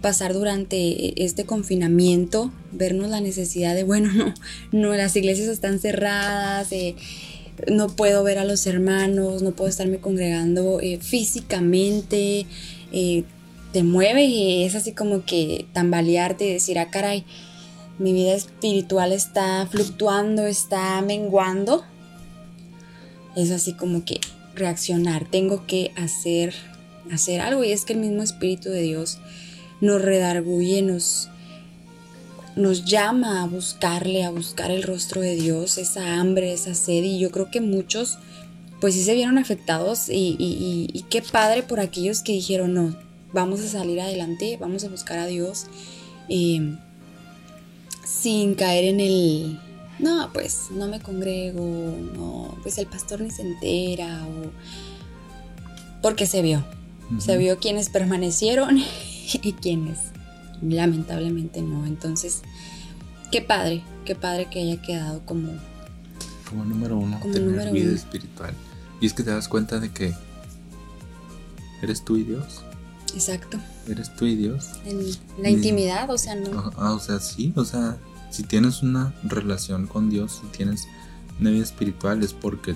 pasar 0.00 0.34
durante 0.34 1.24
este 1.24 1.44
confinamiento, 1.44 2.52
vernos 2.72 3.10
la 3.10 3.20
necesidad 3.20 3.74
de, 3.74 3.84
bueno, 3.84 4.12
no, 4.14 4.34
no, 4.72 4.94
las 4.94 5.16
iglesias 5.16 5.48
están 5.48 5.78
cerradas, 5.78 6.70
eh, 6.72 6.96
no 7.70 7.88
puedo 7.88 8.22
ver 8.22 8.38
a 8.38 8.44
los 8.44 8.66
hermanos, 8.66 9.42
no 9.42 9.52
puedo 9.52 9.68
estarme 9.68 9.98
congregando 9.98 10.80
eh, 10.80 10.98
físicamente, 11.00 12.46
eh, 12.92 13.24
te 13.72 13.82
mueve 13.82 14.24
y 14.24 14.64
es 14.64 14.74
así 14.74 14.92
como 14.92 15.24
que 15.24 15.66
tambalearte 15.72 16.46
y 16.46 16.52
decir, 16.52 16.78
ah, 16.78 16.90
caray, 16.90 17.24
mi 17.98 18.12
vida 18.12 18.34
espiritual 18.34 19.12
está 19.12 19.66
fluctuando, 19.70 20.46
está 20.46 21.00
menguando. 21.02 21.84
Es 23.34 23.50
así 23.50 23.74
como 23.74 24.04
que 24.04 24.20
reaccionar, 24.54 25.28
tengo 25.30 25.66
que 25.66 25.92
hacer, 25.96 26.54
hacer 27.12 27.40
algo 27.40 27.64
y 27.64 27.72
es 27.72 27.84
que 27.84 27.92
el 27.92 27.98
mismo 27.98 28.22
Espíritu 28.22 28.70
de 28.70 28.82
Dios 28.82 29.18
nos 29.80 30.00
redarguye, 30.02 30.82
nos, 30.82 31.28
nos 32.56 32.84
llama 32.84 33.42
a 33.42 33.46
buscarle, 33.46 34.24
a 34.24 34.30
buscar 34.30 34.70
el 34.70 34.82
rostro 34.82 35.20
de 35.20 35.34
Dios, 35.36 35.78
esa 35.78 36.14
hambre, 36.18 36.52
esa 36.52 36.74
sed 36.74 37.02
y 37.04 37.18
yo 37.18 37.30
creo 37.30 37.50
que 37.50 37.60
muchos 37.60 38.18
pues 38.80 38.94
sí 38.94 39.02
se 39.04 39.14
vieron 39.14 39.38
afectados 39.38 40.08
y, 40.10 40.36
y- 40.38 40.88
y- 40.92 40.98
y 40.98 41.02
qué 41.04 41.22
padre 41.22 41.62
por 41.62 41.80
aquellos 41.80 42.20
que 42.22 42.32
dijeron 42.32 42.74
no, 42.74 42.94
vamos 43.32 43.60
a 43.60 43.68
salir 43.68 44.00
adelante, 44.00 44.56
vamos 44.60 44.84
a 44.84 44.88
buscar 44.88 45.18
a 45.18 45.26
Dios 45.26 45.66
eh, 46.28 46.76
sin 48.06 48.54
caer 48.54 48.84
en 48.84 49.00
el, 49.00 49.58
no, 49.98 50.30
pues 50.32 50.64
no 50.70 50.88
me 50.88 51.00
congrego, 51.00 51.64
no, 52.14 52.56
pues 52.62 52.76
el 52.78 52.86
pastor 52.86 53.20
ni 53.22 53.30
se 53.30 53.42
entera 53.42 54.26
o 54.26 54.50
porque 56.02 56.26
se 56.26 56.42
vio, 56.42 56.64
se 57.18 57.36
vio 57.38 57.58
quienes 57.58 57.88
permanecieron 57.88 58.78
y 59.42 59.52
quienes 59.52 59.98
lamentablemente 60.62 61.62
no. 61.62 61.86
Entonces, 61.86 62.42
qué 63.30 63.42
padre, 63.42 63.82
qué 64.04 64.14
padre 64.14 64.48
que 64.50 64.60
haya 64.60 64.80
quedado 64.80 65.24
como... 65.24 65.52
Como 66.48 66.64
número 66.64 66.96
uno, 66.96 67.18
Como 67.20 67.34
tener 67.34 67.48
número 67.50 67.72
vida 67.72 67.86
uno. 67.86 67.96
espiritual. 67.96 68.54
Y 69.00 69.06
es 69.06 69.12
que 69.12 69.22
te 69.22 69.30
das 69.30 69.48
cuenta 69.48 69.80
de 69.80 69.90
que 69.90 70.14
eres 71.82 72.04
tú 72.04 72.16
y 72.16 72.22
Dios. 72.22 72.62
Exacto. 73.14 73.58
Eres 73.88 74.14
tú 74.14 74.26
y 74.26 74.36
Dios. 74.36 74.70
En 74.84 75.00
la 75.42 75.50
intimidad, 75.50 76.10
o 76.10 76.18
sea, 76.18 76.34
no. 76.34 76.72
Ah, 76.76 76.92
o 76.92 77.00
sea, 77.00 77.18
sí, 77.20 77.52
o 77.56 77.64
sea, 77.64 77.96
si 78.30 78.42
tienes 78.42 78.82
una 78.82 79.14
relación 79.24 79.86
con 79.86 80.08
Dios, 80.10 80.40
si 80.40 80.56
tienes 80.56 80.86
una 81.40 81.50
vida 81.50 81.64
espiritual 81.64 82.22
es 82.22 82.32
porque 82.32 82.74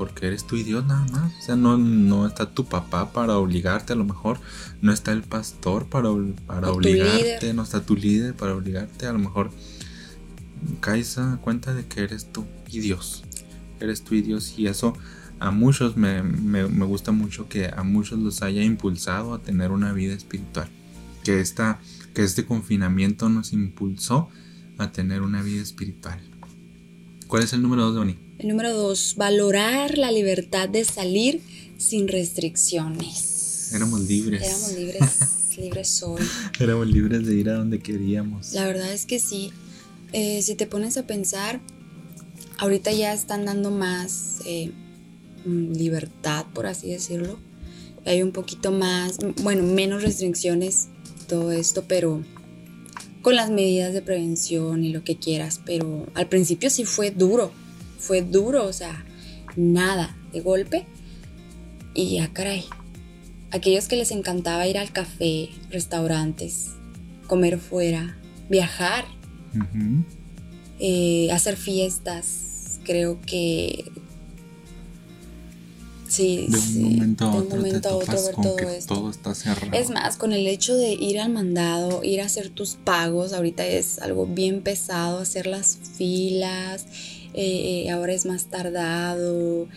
porque 0.00 0.26
eres 0.28 0.46
y 0.50 0.62
Dios 0.62 0.86
nada 0.86 1.04
más. 1.12 1.30
O 1.38 1.42
sea, 1.42 1.56
no, 1.56 1.76
no 1.76 2.26
está 2.26 2.50
tu 2.54 2.64
papá 2.64 3.12
para 3.12 3.36
obligarte, 3.36 3.92
a 3.92 3.96
lo 3.96 4.06
mejor 4.06 4.40
no 4.80 4.92
está 4.94 5.12
el 5.12 5.20
pastor 5.22 5.90
para, 5.90 6.08
para 6.46 6.68
O 6.68 6.72
tu 6.72 6.78
obligarte, 6.78 7.52
no 7.52 7.62
está 7.64 7.84
tu 7.84 7.94
líder 7.96 8.34
para 8.34 8.54
obligarte, 8.56 9.06
a 9.06 9.12
lo 9.12 9.18
mejor 9.18 9.50
caes 10.80 11.18
a 11.18 11.36
cuenta 11.42 11.74
de 11.74 11.84
que 11.84 12.00
eres 12.00 12.32
tú 12.32 12.46
y 12.70 12.80
Dios. 12.80 13.24
Eres 13.78 14.02
tú 14.02 14.14
y 14.14 14.22
Dios 14.22 14.54
y 14.56 14.68
eso 14.68 14.94
a 15.38 15.50
muchos 15.50 15.98
me, 15.98 16.22
me- 16.22 16.66
me 16.66 16.84
gusta 16.86 17.12
mucho 17.12 17.46
que 17.48 17.66
a 17.68 17.82
muchos 17.82 18.18
los 18.18 18.40
haya 18.40 18.62
impulsado 18.62 19.34
a 19.34 19.42
tener 19.42 19.70
una 19.70 19.92
vida 19.92 20.14
espiritual. 20.14 20.68
Que, 21.24 21.40
esta, 21.40 21.78
que 22.14 22.22
este 22.22 22.46
confinamiento 22.46 23.28
nos 23.28 23.52
impulsó 23.52 24.30
a 24.78 24.92
tener 24.92 25.20
una 25.20 25.42
vida 25.42 25.60
espiritual. 25.62 26.18
¿Cuál 27.26 27.42
es 27.42 27.52
el 27.52 27.60
número 27.60 27.82
dos, 27.84 27.94
Donny? 27.96 28.16
El 28.40 28.48
número 28.48 28.72
dos, 28.72 29.16
valorar 29.18 29.98
la 29.98 30.10
libertad 30.10 30.66
de 30.66 30.82
salir 30.86 31.42
sin 31.76 32.08
restricciones. 32.08 33.70
Éramos 33.74 34.00
libres. 34.00 34.42
Éramos 34.42 34.72
libres, 34.72 35.02
libres 35.58 36.02
hoy. 36.02 36.22
Éramos 36.58 36.86
libres 36.86 37.26
de 37.26 37.34
ir 37.34 37.50
a 37.50 37.56
donde 37.56 37.80
queríamos. 37.80 38.54
La 38.54 38.64
verdad 38.64 38.90
es 38.94 39.04
que 39.04 39.18
sí. 39.18 39.50
Eh, 40.14 40.40
si 40.40 40.54
te 40.54 40.66
pones 40.66 40.96
a 40.96 41.06
pensar, 41.06 41.60
ahorita 42.56 42.92
ya 42.92 43.12
están 43.12 43.44
dando 43.44 43.70
más 43.70 44.38
eh, 44.46 44.72
mm, 45.44 45.72
libertad, 45.72 46.46
por 46.54 46.66
así 46.66 46.88
decirlo. 46.88 47.38
Hay 48.06 48.22
un 48.22 48.32
poquito 48.32 48.72
más, 48.72 49.18
bueno, 49.42 49.64
menos 49.64 50.02
restricciones 50.02 50.88
todo 51.28 51.52
esto, 51.52 51.84
pero 51.86 52.24
con 53.20 53.36
las 53.36 53.50
medidas 53.50 53.92
de 53.92 54.00
prevención 54.00 54.82
y 54.82 54.94
lo 54.94 55.04
que 55.04 55.18
quieras. 55.18 55.60
Pero 55.66 56.06
al 56.14 56.26
principio 56.30 56.70
sí 56.70 56.86
fue 56.86 57.10
duro, 57.10 57.52
fue 58.00 58.22
duro, 58.22 58.66
o 58.66 58.72
sea, 58.72 59.04
nada, 59.56 60.16
de 60.32 60.40
golpe. 60.40 60.86
Y 61.94 62.16
ya, 62.16 62.32
caray. 62.32 62.64
Aquellos 63.52 63.86
que 63.88 63.96
les 63.96 64.10
encantaba 64.10 64.66
ir 64.66 64.78
al 64.78 64.92
café, 64.92 65.50
restaurantes, 65.70 66.70
comer 67.26 67.58
fuera, 67.58 68.16
viajar, 68.48 69.04
eh, 70.78 71.28
hacer 71.32 71.56
fiestas. 71.56 72.80
Creo 72.84 73.20
que 73.20 73.84
sí, 76.08 76.46
De 76.48 76.56
un 76.56 76.62
sí, 76.62 76.78
momento 76.80 77.24
a 77.26 77.34
otro 77.34 77.56
momento 77.56 77.80
te 77.80 77.88
a 77.88 77.94
otro 77.94 78.22
ver 78.22 78.34
con 78.34 78.44
todo 78.44 78.56
que 78.56 78.76
esto. 78.78 78.94
todo 78.94 79.10
está 79.10 79.34
cerrado. 79.34 79.72
Es 79.76 79.90
más, 79.90 80.16
con 80.16 80.32
el 80.32 80.46
hecho 80.46 80.74
de 80.76 80.92
ir 80.94 81.20
al 81.20 81.30
mandado, 81.32 82.02
ir 82.02 82.20
a 82.20 82.26
hacer 82.26 82.50
tus 82.50 82.74
pagos, 82.76 83.32
ahorita 83.32 83.66
es 83.66 83.98
algo 83.98 84.26
bien 84.26 84.62
pesado, 84.62 85.18
hacer 85.18 85.46
las 85.46 85.76
filas, 85.96 86.86
eh, 87.34 87.84
eh, 87.86 87.90
ahora 87.90 88.12
es 88.12 88.26
más 88.26 88.46
tardado. 88.46 89.68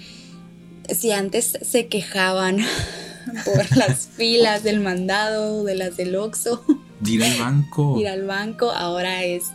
Si 0.90 1.12
antes 1.12 1.58
se 1.62 1.88
quejaban 1.88 2.58
por 3.46 3.78
las 3.78 4.08
filas 4.18 4.64
del 4.64 4.80
mandado, 4.80 5.64
de 5.64 5.76
las 5.76 5.98
del 5.98 6.16
Oxxo, 6.16 6.64
ir 7.06 7.24
al 7.24 7.40
banco. 7.40 7.98
ir 8.00 8.08
al 8.08 8.26
banco, 8.26 8.72
ahora 8.72 9.24
es, 9.24 9.46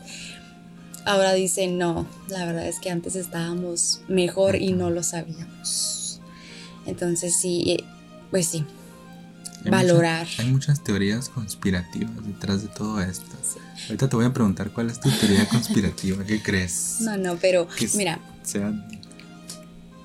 ahora 1.04 1.32
dicen 1.32 1.78
no, 1.78 2.06
la 2.28 2.44
verdad 2.46 2.66
es 2.66 2.78
que 2.80 2.90
antes 2.90 3.16
estábamos 3.16 4.02
mejor 4.08 4.56
y 4.56 4.72
no 4.72 4.90
lo 4.90 5.02
sabíamos. 5.02 6.20
Entonces 6.86 7.34
sí, 7.38 7.64
eh, 7.72 7.84
pues 8.30 8.46
sí, 8.46 8.64
Hay 9.64 9.70
valorar. 9.70 10.26
hay 10.38 10.46
muchas 10.46 10.82
teorías 10.82 11.28
conspirativas 11.28 12.26
detrás 12.26 12.62
de 12.62 12.68
todo 12.68 13.00
esto. 13.00 13.26
Sí. 13.42 13.58
Ahorita 13.86 14.08
te 14.08 14.16
voy 14.16 14.24
a 14.24 14.32
preguntar 14.32 14.70
cuál 14.70 14.90
es 14.90 15.00
tu 15.00 15.10
teoría 15.10 15.48
conspirativa. 15.48 16.24
¿Qué 16.24 16.42
crees? 16.42 16.98
No, 17.00 17.16
no, 17.16 17.36
pero 17.36 17.68
Que 17.68 17.88
mira, 17.94 18.20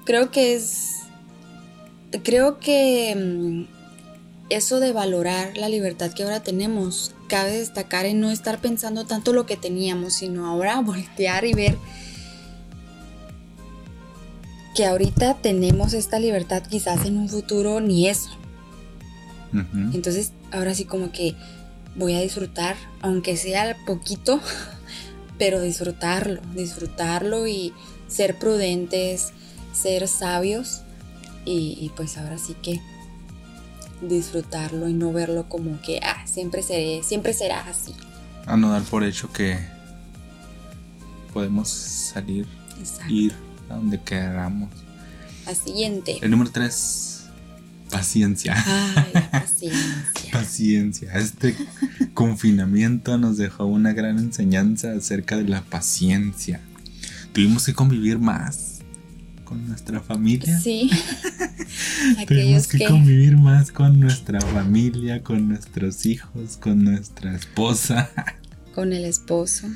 creo 0.06 0.32
que 0.32 0.56
es. 0.56 0.90
Creo 2.24 2.60
que 2.60 3.16
mm, 3.16 3.64
eso 4.50 4.80
de 4.80 4.94
valorar 4.94 5.58
la 5.58 5.68
libertad 5.68 6.12
que 6.14 6.24
ahora 6.24 6.42
tenemos, 6.42 7.14
cabe 7.28 7.58
destacar 7.58 8.06
en 8.06 8.20
no 8.20 8.30
estar 8.30 8.60
pensando 8.60 9.06
tanto 9.06 9.34
lo 9.34 9.46
que 9.46 9.58
teníamos, 9.58 10.14
sino 10.14 10.48
ahora 10.48 10.80
voltear 10.82 11.46
y 11.46 11.54
ver 11.54 11.78
que 14.76 14.86
ahorita 14.86 15.36
tenemos 15.36 15.94
esta 15.94 16.20
libertad, 16.20 16.64
quizás 16.64 17.06
en 17.06 17.18
un 17.18 17.30
futuro 17.30 17.80
ni 17.80 18.08
eso. 18.08 18.30
Entonces, 19.94 20.32
ahora 20.52 20.74
sí 20.74 20.86
como 20.86 21.12
que 21.12 21.36
voy 21.96 22.16
a 22.16 22.22
disfrutar, 22.22 22.76
aunque 23.02 23.38
sea 23.38 23.78
poquito, 23.86 24.40
pero 25.38 25.62
disfrutarlo, 25.62 26.42
disfrutarlo 26.54 27.48
y 27.48 27.74
ser 28.08 28.38
prudentes, 28.38 29.32
ser 29.74 30.08
sabios 30.08 30.82
y, 31.46 31.78
y 31.80 31.92
pues 31.96 32.18
ahora 32.18 32.38
sí 32.38 32.56
que 32.62 32.80
disfrutarlo 34.02 34.88
y 34.88 34.94
no 34.94 35.12
verlo 35.14 35.48
como 35.50 35.82
que, 35.82 36.00
ah, 36.04 36.26
siempre 36.28 36.64
seré, 36.64 37.04
siempre 37.04 37.34
será 37.34 37.62
así. 37.62 37.94
A 38.46 38.58
no 38.58 38.72
dar 38.72 38.84
por 38.84 39.04
hecho 39.04 39.32
que 39.32 39.58
podemos 41.34 41.70
salir, 41.70 42.46
Exacto. 42.80 43.14
ir 43.14 43.34
a 43.70 43.76
donde 43.76 44.02
queramos. 44.02 44.70
La 45.46 45.56
siguiente. 45.56 46.20
El 46.22 46.32
número 46.32 46.52
3, 46.52 47.13
paciencia. 47.98 48.56
Ay, 48.66 49.12
la 49.14 49.32
paciencia. 49.32 50.32
Paciencia. 50.32 51.14
Este 51.14 51.56
confinamiento 52.14 53.18
nos 53.18 53.38
dejó 53.38 53.66
una 53.66 53.94
gran 53.94 54.18
enseñanza 54.18 54.92
acerca 54.94 55.38
de 55.38 55.44
la 55.44 55.62
paciencia. 55.62 56.60
Tuvimos 57.34 57.66
que 57.66 57.74
convivir 57.74 58.18
más 58.18 58.80
con 59.44 59.68
nuestra 59.68 60.02
familia. 60.02 60.60
Sí. 60.60 60.90
Tuvimos 62.28 62.68
que 62.68 62.80
que 62.80 62.86
convivir 62.86 63.38
más 63.38 63.72
con 63.72 64.00
nuestra 64.00 64.42
familia, 64.42 65.22
con 65.22 65.48
nuestros 65.48 66.06
hijos, 66.06 66.58
con 66.58 66.84
nuestra 66.84 67.36
esposa. 67.36 68.10
con 68.74 68.92
el 68.92 69.06
esposo. 69.06 69.68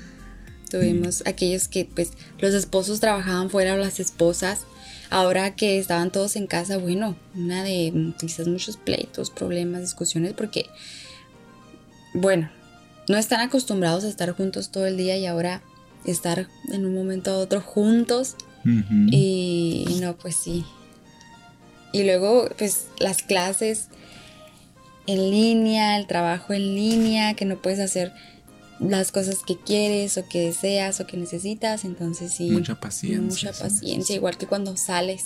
Tuvimos 0.69 1.23
aquellos 1.25 1.67
que, 1.67 1.85
pues, 1.85 2.11
los 2.39 2.53
esposos 2.53 2.99
trabajaban 2.99 3.49
fuera 3.49 3.77
las 3.77 3.99
esposas. 3.99 4.65
Ahora 5.09 5.55
que 5.55 5.79
estaban 5.79 6.11
todos 6.11 6.35
en 6.35 6.47
casa, 6.47 6.77
bueno, 6.77 7.15
una 7.35 7.63
de 7.63 7.91
mm, 7.93 8.13
quizás 8.19 8.47
muchos 8.47 8.77
pleitos, 8.77 9.29
problemas, 9.29 9.81
discusiones, 9.81 10.33
porque, 10.33 10.65
bueno, 12.13 12.49
no 13.07 13.17
están 13.17 13.39
acostumbrados 13.41 14.03
a 14.03 14.09
estar 14.09 14.31
juntos 14.31 14.69
todo 14.69 14.85
el 14.85 14.97
día 14.97 15.17
y 15.17 15.25
ahora 15.25 15.61
estar 16.05 16.47
en 16.71 16.85
un 16.85 16.93
momento 16.93 17.31
a 17.31 17.37
otro 17.37 17.61
juntos 17.61 18.35
Ujú. 18.65 19.07
y 19.11 19.97
no, 20.01 20.17
pues 20.17 20.35
sí. 20.35 20.65
Y 21.93 22.03
luego, 22.03 22.49
pues 22.57 22.87
las 22.99 23.23
clases 23.23 23.87
en 25.07 25.31
línea, 25.31 25.97
el 25.97 26.05
trabajo 26.05 26.53
en 26.53 26.75
línea, 26.75 27.33
que 27.33 27.45
no 27.45 27.61
puedes 27.61 27.79
hacer 27.79 28.13
las 28.79 29.11
cosas 29.11 29.37
que 29.45 29.57
quieres 29.57 30.17
o 30.17 30.27
que 30.27 30.41
deseas 30.41 30.99
o 30.99 31.07
que 31.07 31.17
necesitas. 31.17 31.83
Entonces 31.85 32.31
sí. 32.33 32.49
Mucha 32.51 32.79
paciencia. 32.79 33.49
Mucha 33.51 33.63
paciencia, 33.63 34.15
igual 34.15 34.37
que 34.37 34.47
cuando 34.47 34.75
sales. 34.77 35.25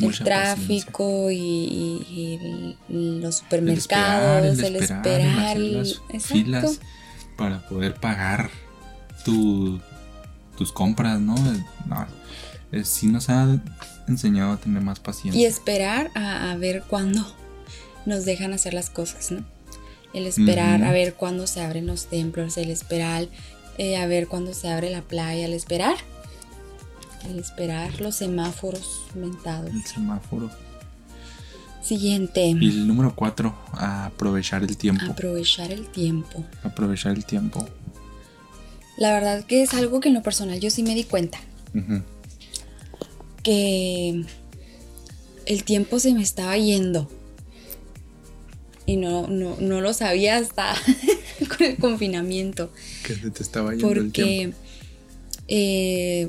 Mucha 0.00 0.18
el 0.18 0.24
tráfico 0.26 1.30
y, 1.30 1.36
y- 1.38 2.76
y 2.88 3.20
los 3.20 3.38
supermercados, 3.38 4.58
el 4.60 4.76
esperar, 4.76 5.56
el 5.56 5.74
el- 5.74 5.80
hacer 5.80 5.86
las 5.86 6.00
exacto. 6.10 6.34
filas 6.34 6.80
para 7.36 7.66
poder 7.68 7.94
pagar 7.94 8.48
tu- 9.24 9.80
tus 10.56 10.70
compras, 10.72 11.20
¿no? 11.20 11.34
Eh, 11.36 11.64
no, 11.86 12.06
eh, 12.70 12.84
sí 12.84 13.06
nos 13.08 13.28
ha 13.28 13.60
enseñado 14.06 14.52
a 14.52 14.56
tener 14.58 14.82
más 14.82 15.00
paciencia. 15.00 15.40
Y 15.42 15.44
esperar 15.46 16.10
a, 16.14 16.52
a 16.52 16.56
ver 16.56 16.84
cuándo 16.88 17.26
nos 18.06 18.24
dejan 18.24 18.52
hacer 18.52 18.74
las 18.74 18.90
cosas, 18.90 19.32
¿no? 19.32 19.44
El 20.14 20.26
esperar 20.26 20.82
a 20.84 20.90
ver 20.92 21.14
cuándo 21.14 21.46
se 21.46 21.60
abren 21.60 21.86
los 21.86 22.06
templos, 22.06 22.56
el 22.56 22.70
esperar 22.70 23.28
eh, 23.76 23.96
a 23.96 24.06
ver 24.06 24.26
cuándo 24.26 24.54
se 24.54 24.68
abre 24.68 24.90
la 24.90 25.02
playa, 25.02 25.44
el 25.46 25.52
esperar. 25.52 25.96
El 27.28 27.38
esperar 27.38 28.00
los 28.00 28.14
semáforos 28.16 29.02
mentados. 29.14 29.70
el 29.70 29.84
semáforo. 29.84 30.50
Siguiente, 31.82 32.44
Y 32.46 32.68
el 32.68 32.86
número 32.86 33.14
cuatro, 33.14 33.56
aprovechar 33.72 34.62
el 34.62 34.76
tiempo. 34.76 35.04
aprovechar 35.10 35.70
el 35.72 35.86
tiempo. 35.86 36.44
aprovechar 36.62 37.12
el 37.16 37.24
tiempo. 37.24 37.66
La 38.98 39.12
verdad 39.12 39.44
que 39.44 39.62
es 39.62 39.72
algo 39.74 40.00
que 40.00 40.08
en 40.08 40.14
lo 40.14 40.22
personal 40.22 40.58
yo 40.60 40.70
sí 40.70 40.82
me 40.82 40.94
di 40.94 41.04
cuenta. 41.04 41.38
Que 43.42 44.24
el 45.46 45.64
tiempo 45.64 45.98
se 46.00 46.12
me 46.14 46.22
estaba 46.22 46.56
yendo. 46.58 47.08
Y 48.88 48.96
no, 48.96 49.26
no, 49.28 49.56
no 49.60 49.80
lo 49.80 49.92
sabía 49.92 50.38
hasta 50.38 50.74
con 51.56 51.66
el 51.66 51.76
confinamiento. 51.76 52.72
Que 53.06 53.14
te 53.14 53.42
estaba 53.42 53.70
yendo 53.72 53.86
Porque 53.86 54.52
eh, 55.46 56.28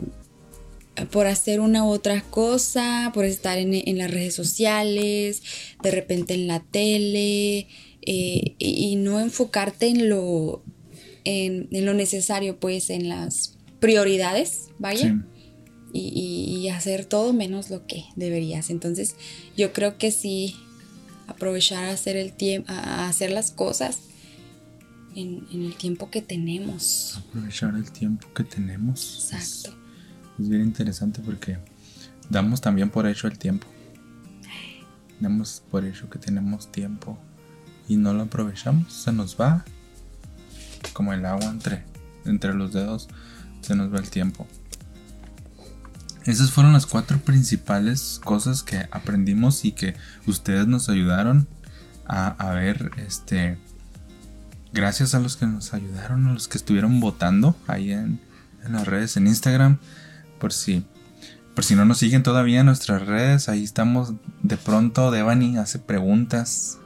por 1.11 1.27
hacer 1.27 1.59
una 1.61 1.85
u 1.85 1.89
otra 1.89 2.21
cosa, 2.29 3.11
por 3.13 3.25
estar 3.25 3.57
en, 3.57 3.73
en 3.73 3.97
las 3.97 4.11
redes 4.11 4.35
sociales, 4.35 5.41
de 5.81 5.91
repente 5.91 6.33
en 6.33 6.47
la 6.47 6.59
tele, 6.59 7.67
eh, 8.01 8.55
y, 8.57 8.57
y 8.59 8.95
no 8.97 9.19
enfocarte 9.19 9.87
en 9.87 10.09
lo, 10.09 10.61
en, 11.23 11.69
en 11.71 11.85
lo 11.85 11.93
necesario, 11.93 12.59
pues 12.59 12.89
en 12.89 13.07
las 13.09 13.57
prioridades, 13.79 14.67
vaya 14.77 15.15
Sí. 15.93 15.99
y, 15.99 16.53
y- 16.53 16.57
y 16.57 16.69
hacer 16.69 17.05
todo 17.05 17.31
menos 17.33 17.69
lo 17.69 17.87
que 17.87 18.03
deberías. 18.17 18.69
Entonces, 18.69 19.15
yo 19.57 19.71
creo 19.73 19.97
que 19.97 20.11
sí, 20.11 20.55
aprovechar 21.29 21.85
a 21.85 21.91
hacer 21.91 22.15
el 22.17 22.33
tiempo, 22.33 22.71
a 22.71 23.07
hacer 23.07 23.31
las 23.31 23.51
cosas 23.51 23.99
en, 25.15 25.47
en 25.51 25.65
el 25.65 25.75
tiempo 25.75 26.09
que 26.09 26.21
tenemos. 26.21 27.17
Aprovechar 27.17 27.75
el 27.75 27.91
tiempo 27.91 28.27
que 28.33 28.43
tenemos. 28.43 29.31
Exacto. 29.31 29.77
Es, 30.37 30.43
es 30.43 30.49
bien 30.49 30.63
interesante 30.63 31.21
porque 31.21 31.57
damos 32.29 32.61
también 32.61 32.89
por 32.89 33.07
hecho 33.07 33.27
el 33.27 33.37
tiempo. 33.37 33.67
Damos 35.19 35.61
por 35.69 35.85
hecho 35.85 36.09
que 36.09 36.19
tenemos 36.19 36.71
tiempo 36.71 37.17
y 37.87 37.97
no 37.97 38.13
lo 38.13 38.23
aprovechamos. 38.23 38.93
Se 38.93 39.11
nos 39.11 39.39
va 39.39 39.65
como 40.93 41.13
el 41.13 41.25
agua 41.25 41.45
entre, 41.45 41.83
entre 42.25 42.53
los 42.53 42.73
dedos. 42.73 43.09
Se 43.61 43.75
nos 43.75 43.93
va 43.93 43.99
el 43.99 44.09
tiempo. 44.09 44.47
Esas 46.25 46.51
fueron 46.51 46.73
las 46.73 46.85
cuatro 46.85 47.17
principales 47.19 48.19
cosas 48.23 48.63
que 48.63 48.87
aprendimos 48.91 49.65
y 49.65 49.71
que 49.71 49.95
ustedes 50.27 50.67
nos 50.67 50.89
ayudaron 50.89 51.47
a, 52.05 52.51
ver. 52.53 52.91
Este, 52.97 53.57
gracias 54.73 55.15
a 55.15 55.19
los 55.19 55.37
que 55.37 55.45
nos 55.45 55.73
ayudaron, 55.73 56.27
a 56.27 56.33
los 56.33 56.47
que 56.47 56.57
estuvieron 56.57 56.99
votando 56.99 57.55
ahí 57.67 57.91
en, 57.91 58.19
en 58.65 58.73
las 58.73 58.87
redes, 58.87 59.15
en 59.17 59.27
Instagram. 59.27 59.77
Por 60.39 60.53
si, 60.53 60.85
por 61.55 61.63
si 61.63 61.75
no 61.75 61.85
nos 61.85 61.99
siguen 61.99 62.23
todavía 62.23 62.61
en 62.61 62.65
nuestras 62.65 63.05
redes, 63.05 63.49
ahí 63.49 63.63
estamos. 63.63 64.13
De 64.43 64.57
pronto, 64.57 65.11
Devani 65.11 65.57
hace 65.57 65.79
preguntas, 65.79 66.79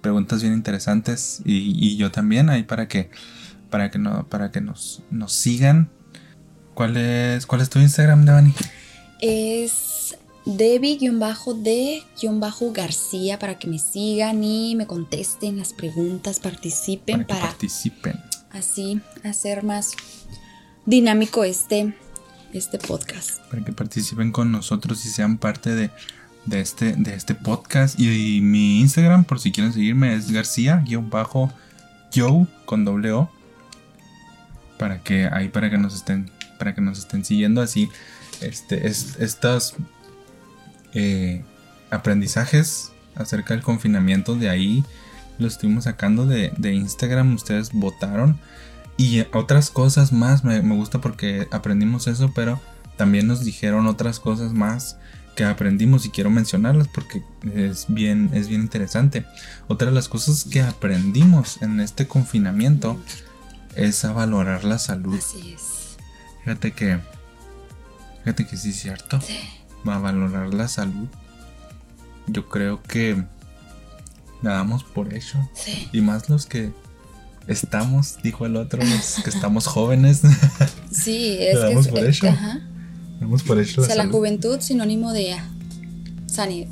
preguntas 0.00 0.42
bien 0.42 0.54
interesantes 0.54 1.42
y, 1.44 1.74
y 1.86 1.96
yo 1.96 2.10
también 2.10 2.48
ahí 2.48 2.62
para 2.62 2.88
que, 2.88 3.10
para 3.70 3.90
que 3.90 3.98
no, 3.98 4.26
para 4.28 4.50
que 4.50 4.60
nos, 4.60 5.02
nos 5.10 5.32
sigan. 5.32 5.90
¿Cuál 6.74 6.96
es, 6.96 7.46
cuál 7.46 7.60
es 7.60 7.70
tu 7.70 7.78
Instagram, 7.78 8.24
Devani? 8.24 8.52
Es 9.20 10.16
Debbie-D-García 10.46 13.38
para 13.38 13.58
que 13.58 13.68
me 13.68 13.78
sigan 13.78 14.42
y 14.42 14.74
me 14.76 14.86
contesten 14.86 15.58
las 15.58 15.72
preguntas, 15.72 16.40
participen 16.40 17.18
Para 17.18 17.26
que 17.26 17.34
para 17.34 17.46
participen. 17.48 18.20
así 18.50 19.00
hacer 19.24 19.62
más 19.62 19.92
dinámico 20.86 21.44
este, 21.44 21.94
este 22.52 22.78
podcast. 22.78 23.40
para 23.50 23.64
que 23.64 23.72
participen 23.72 24.32
con 24.32 24.50
nosotros 24.50 25.04
y 25.04 25.10
sean 25.10 25.38
parte 25.38 25.74
de, 25.74 25.90
de 26.46 26.60
este, 26.60 26.94
de 26.96 27.14
este 27.14 27.34
podcast. 27.34 28.00
Y, 28.00 28.36
y 28.36 28.40
mi 28.40 28.80
Instagram, 28.80 29.24
por 29.24 29.40
si 29.40 29.52
quieren 29.52 29.72
seguirme, 29.72 30.14
es 30.14 30.30
García-Joe 30.30 32.46
con 32.64 32.84
doble 32.84 33.12
O. 33.12 33.30
Para 34.78 35.02
que 35.02 35.28
ahí 35.30 35.48
para 35.48 35.70
que 35.70 35.76
nos 35.76 35.94
estén, 35.94 36.30
para 36.60 36.74
que 36.74 36.80
nos 36.80 37.00
estén 37.00 37.24
siguiendo 37.24 37.62
así. 37.62 37.88
Este, 38.40 38.86
es, 38.86 39.16
estos 39.18 39.74
eh, 40.94 41.42
aprendizajes 41.90 42.92
acerca 43.16 43.54
del 43.54 43.64
confinamiento 43.64 44.36
de 44.36 44.48
ahí 44.48 44.84
los 45.38 45.54
estuvimos 45.54 45.84
sacando 45.84 46.26
de, 46.26 46.52
de 46.58 46.74
Instagram. 46.74 47.34
Ustedes 47.34 47.72
votaron. 47.72 48.38
Y 48.96 49.22
otras 49.32 49.70
cosas 49.70 50.12
más, 50.12 50.44
me, 50.44 50.60
me 50.60 50.76
gusta 50.76 51.00
porque 51.00 51.48
aprendimos 51.50 52.06
eso, 52.06 52.32
pero 52.34 52.60
también 52.98 53.26
nos 53.26 53.42
dijeron 53.42 53.86
otras 53.86 54.20
cosas 54.20 54.52
más 54.52 54.98
que 55.34 55.44
aprendimos 55.44 56.04
y 56.04 56.10
quiero 56.10 56.28
mencionarlas 56.28 56.86
porque 56.88 57.22
es 57.54 57.86
bien, 57.88 58.30
es 58.34 58.48
bien 58.48 58.60
interesante. 58.60 59.24
Otra 59.68 59.88
de 59.88 59.94
las 59.94 60.08
cosas 60.08 60.44
que 60.44 60.60
aprendimos 60.60 61.62
en 61.62 61.80
este 61.80 62.06
confinamiento 62.06 63.00
es 63.74 64.04
a 64.04 64.12
valorar 64.12 64.64
la 64.64 64.78
salud. 64.78 65.16
Así 65.16 65.54
es. 65.54 65.69
Fíjate 66.50 66.72
que, 66.72 66.98
fíjate 68.24 68.44
que 68.46 68.56
sí 68.56 68.70
es 68.70 68.76
cierto. 68.80 69.20
Va 69.88 69.94
a 69.94 69.98
valorar 69.98 70.52
la 70.52 70.66
salud. 70.66 71.06
Yo 72.26 72.48
creo 72.48 72.82
que 72.82 73.22
la 74.42 74.54
damos 74.54 74.82
por 74.82 75.14
hecho. 75.14 75.38
Sí. 75.54 75.88
Y 75.92 76.00
más 76.00 76.28
los 76.28 76.46
que 76.46 76.72
estamos, 77.46 78.18
dijo 78.22 78.46
el 78.46 78.56
otro, 78.56 78.82
los 78.82 79.20
que 79.22 79.30
estamos 79.34 79.68
jóvenes. 79.68 80.22
Sí, 80.90 81.36
es 81.38 81.54
¿Le 81.54 81.60
que 81.60 81.66
damos 81.68 81.86
es- 81.86 81.92
por 81.92 82.04
hecho? 82.04 82.28
ajá. 82.28 82.60
damos 83.20 83.42
por 83.44 83.60
hecho 83.60 83.80
O 83.80 83.82
la 83.82 83.86
sea, 83.86 83.96
la 83.96 84.02
salud. 84.02 84.14
juventud 84.16 84.60
sinónimo 84.60 85.12
de 85.12 85.36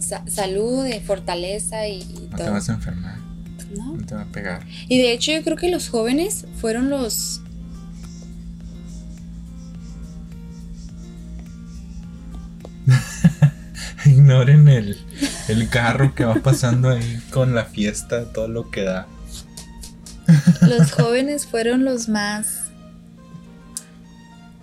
sa- 0.01 0.25
salud, 0.29 0.83
de 0.85 1.01
fortaleza 1.01 1.87
y, 1.87 2.01
y 2.03 2.29
No 2.33 2.37
te 2.37 2.51
vas 2.51 2.69
a 2.69 2.73
enfermar, 2.75 3.17
¿no? 3.77 3.95
no 3.95 4.05
te 4.07 4.15
va 4.17 4.23
a 4.23 4.27
pegar. 4.33 4.67
Y 4.89 4.99
de 4.99 5.13
hecho 5.13 5.31
yo 5.31 5.43
creo 5.45 5.57
que 5.57 5.71
los 5.71 5.89
jóvenes 5.89 6.47
fueron 6.61 6.91
los... 6.91 7.43
Ignoren 14.07 14.69
el, 14.69 14.97
el 15.49 15.69
carro 15.69 16.15
que 16.15 16.25
va 16.25 16.37
pasando 16.37 16.91
ahí 16.91 17.21
con 17.31 17.55
la 17.55 17.65
fiesta, 17.65 18.33
todo 18.33 18.49
lo 18.49 18.71
que 18.71 18.83
da. 18.83 19.07
Los 20.63 20.93
jóvenes 20.93 21.47
fueron 21.47 21.85
los 21.85 22.09
más... 22.09 22.65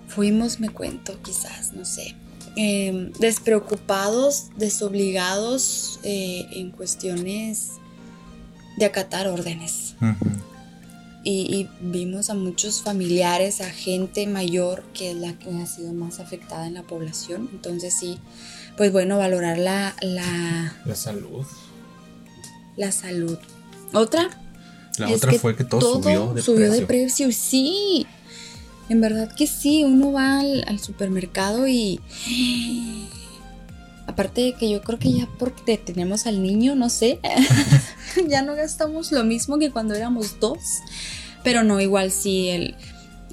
Fuimos, 0.07 0.59
me 0.59 0.69
cuento, 0.69 1.21
quizás, 1.21 1.73
no 1.73 1.83
sé. 1.85 2.15
eh, 2.55 3.11
despreocupados, 3.19 4.47
desobligados 4.57 5.99
eh, 6.03 6.47
en 6.51 6.71
cuestiones 6.71 7.71
de 8.77 8.85
acatar 8.85 9.27
órdenes. 9.27 9.95
Y, 11.23 11.31
y 11.55 11.69
vimos 11.81 12.29
a 12.29 12.35
muchos 12.35 12.83
familiares, 12.83 13.59
a 13.61 13.69
gente 13.71 14.27
mayor 14.27 14.83
que 14.93 15.11
es 15.11 15.17
la 15.17 15.33
que 15.33 15.49
ha 15.49 15.65
sido 15.65 15.91
más 15.93 16.19
afectada 16.19 16.67
en 16.67 16.75
la 16.75 16.83
población. 16.83 17.49
Entonces 17.51 17.95
sí, 17.99 18.19
pues 18.77 18.91
bueno, 18.91 19.17
valorar 19.17 19.57
la, 19.57 19.95
la, 20.01 20.73
La 20.85 20.95
salud. 20.95 21.45
la 22.75 22.91
salud. 22.91 23.37
Otra, 23.93 24.29
La 24.97 25.09
Es 25.09 25.17
otra 25.17 25.31
que 25.31 25.39
fue 25.39 25.55
que 25.55 25.63
todo, 25.63 26.01
subió 26.01 26.33
de 26.33 26.41
subió 26.41 26.67
precio. 26.67 26.79
de 26.81 26.85
precio. 26.85 27.31
Sí, 27.31 28.05
en 28.89 29.01
verdad 29.01 29.33
que 29.33 29.47
sí. 29.47 29.83
Uno 29.83 30.11
va 30.11 30.39
al, 30.39 30.65
al 30.67 30.79
supermercado 30.79 31.67
y. 31.67 31.99
Aparte 34.07 34.41
de 34.41 34.53
que 34.53 34.69
yo 34.69 34.81
creo 34.81 34.99
que 34.99 35.11
ya 35.11 35.27
porque 35.39 35.77
tenemos 35.77 36.27
al 36.27 36.43
niño, 36.43 36.75
no 36.75 36.89
sé, 36.89 37.19
ya 38.27 38.43
no 38.43 38.55
gastamos 38.55 39.11
lo 39.11 39.23
mismo 39.23 39.57
que 39.57 39.71
cuando 39.71 39.95
éramos 39.95 40.39
dos. 40.39 40.59
Pero 41.43 41.63
no, 41.63 41.81
igual 41.81 42.11
sí, 42.11 42.49
el, 42.49 42.75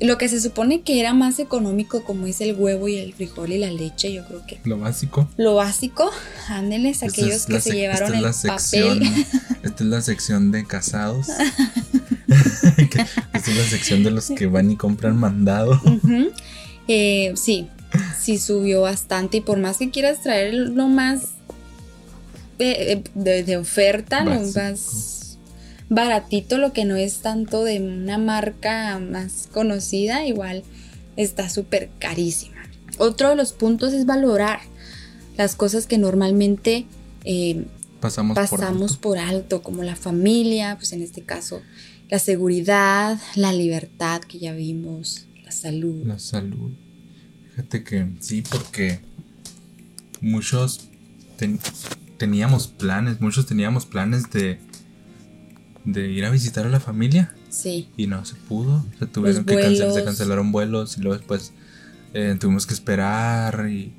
lo 0.00 0.18
que 0.18 0.28
se 0.28 0.40
supone 0.40 0.81
que 0.83 0.98
era 0.98 1.14
más 1.14 1.38
económico, 1.38 2.02
como 2.05 2.26
es 2.26 2.40
el 2.40 2.55
huevo 2.57 2.88
y 2.88 2.96
el 2.98 3.12
frijol 3.12 3.52
y 3.52 3.59
la 3.59 3.70
leche, 3.70 4.12
yo 4.12 4.24
creo 4.26 4.44
que 4.46 4.59
Lo 4.64 4.78
básico. 4.78 5.28
lo 5.37 5.55
básico, 5.55 6.11
ándeles, 6.48 7.02
aquellos 7.02 7.37
es 7.37 7.46
que 7.46 7.61
se 7.61 7.72
llevaron 7.74 8.12
el 8.14 8.35
sección, 8.35 8.98
papel. 9.00 9.26
Esta 9.62 9.85
es 9.85 9.90
la 9.90 10.00
sección 10.02 10.50
de 10.50 10.66
casados. 10.66 11.28
Esta 12.28 13.50
es 13.50 13.57
la 13.57 13.64
sección 13.64 14.02
de 14.02 14.11
los 14.11 14.28
que 14.31 14.46
van 14.46 14.70
y 14.70 14.76
compran 14.76 15.16
mandado. 15.16 15.81
Eh, 16.88 17.33
sí, 17.37 17.68
sí 18.20 18.38
subió 18.38 18.83
bastante 18.83 19.37
y 19.37 19.40
por 19.40 19.59
más 19.59 19.76
que 19.76 19.90
quieras 19.90 20.20
traer 20.22 20.52
lo 20.55 20.88
más 20.88 21.22
de, 22.59 23.02
de- 23.14 23.42
de 23.44 23.57
oferta, 23.57 24.24
lo 24.24 24.31
más 24.40 24.52
baratito, 25.94 26.59
lo 26.59 26.72
que 26.72 26.85
no 26.85 26.96
es 26.96 27.18
tanto 27.18 27.64
de 27.64 27.81
una 27.81 28.18
marca 28.18 28.98
más 28.98 29.48
conocida, 29.52 30.26
igual 30.26 30.62
está 31.16 31.48
súper 31.48 31.90
carísima. 31.98 32.57
Otro 32.98 33.31
de 33.31 33.37
los 33.37 33.52
puntos 33.52 33.92
es 33.92 34.07
valorar 34.07 34.61
las 35.37 35.57
cosas 35.57 35.87
que 35.87 35.98
normalmente 35.98 36.87
eh, 37.24 37.64
Pasamos, 38.00 38.37
por 38.37 38.48
pasamos 38.48 38.90
alto. 38.92 39.00
por 39.00 39.18
alto, 39.18 39.62
como 39.62 39.83
la 39.83 39.96
familia, 39.96 40.76
pues 40.76 40.92
en 40.92 41.02
este 41.02 41.22
caso 41.22 41.62
la 42.11 42.18
seguridad, 42.18 43.18
la 43.37 43.52
libertad 43.52 44.20
que 44.20 44.38
ya 44.38 44.52
vimos, 44.52 45.26
la 45.44 45.50
salud. 45.50 46.05
La 46.07 46.18
salud. 46.18 46.72
Fíjate 47.50 47.85
que 47.85 48.07
sí, 48.20 48.42
porque 48.42 49.00
muchos 50.20 50.88
ten- 51.37 51.59
teníamos 52.18 52.66
planes, 52.68 53.20
muchos 53.20 53.46
teníamos 53.46 53.87
planes 53.87 54.31
de, 54.31 54.59
de 55.85 56.09
ir 56.11 56.25
a 56.25 56.31
visitar 56.31 56.66
a 56.66 56.68
la 56.68 56.81
familia 56.81 57.35
Sí, 57.53 57.88
y 57.99 58.07
no 58.07 58.25
se 58.25 58.35
pudo. 58.35 58.85
Se 58.99 59.07
tuvieron 59.07 59.45
que 59.45 59.57
cancelar, 59.57 59.92
se 59.92 60.05
cancelaron 60.05 60.53
vuelos 60.53 60.97
y 60.97 61.03
luego 61.03 61.18
después 61.18 61.53
eh, 62.14 62.35
tuvimos 62.40 62.66
que 62.66 62.73
esperar 62.73 63.68
y, 63.68 63.92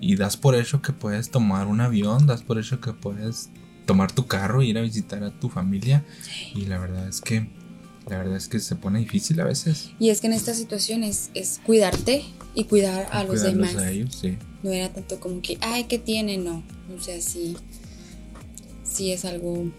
y 0.00 0.16
das 0.16 0.36
por 0.36 0.54
hecho 0.54 0.82
que 0.82 0.92
puedes 0.92 1.30
tomar 1.30 1.66
un 1.66 1.80
avión, 1.80 2.26
das 2.26 2.42
por 2.42 2.58
hecho 2.58 2.80
que 2.82 2.92
puedes 2.92 3.48
tomar 3.86 4.12
tu 4.12 4.26
carro, 4.26 4.62
ir 4.62 4.76
a 4.76 4.82
visitar 4.82 5.24
a 5.24 5.30
tu 5.30 5.48
familia. 5.48 6.04
Y 6.54 6.66
la 6.66 6.78
verdad 6.78 7.08
es 7.08 7.22
que, 7.22 7.48
la 8.06 8.18
verdad 8.18 8.36
es 8.36 8.48
que 8.48 8.60
se 8.60 8.76
pone 8.76 8.98
difícil 8.98 9.40
a 9.40 9.44
veces. 9.44 9.92
Y 9.98 10.10
es 10.10 10.20
que 10.20 10.26
en 10.26 10.34
estas 10.34 10.58
situaciones 10.58 11.30
es 11.32 11.58
cuidarte 11.64 12.22
y 12.54 12.64
cuidar 12.64 13.08
a 13.12 13.24
los 13.24 13.42
demás. 13.42 13.76
A 13.76 13.90
ellos, 13.90 14.14
sí. 14.20 14.36
No 14.62 14.72
era 14.72 14.92
tanto 14.92 15.18
como 15.20 15.40
que, 15.40 15.56
ay, 15.62 15.84
¿qué 15.84 15.98
tiene? 15.98 16.36
No. 16.36 16.62
O 16.94 17.00
sea, 17.00 17.18
sí, 17.22 17.56
sí 18.84 19.10
es 19.10 19.24
algo 19.24 19.70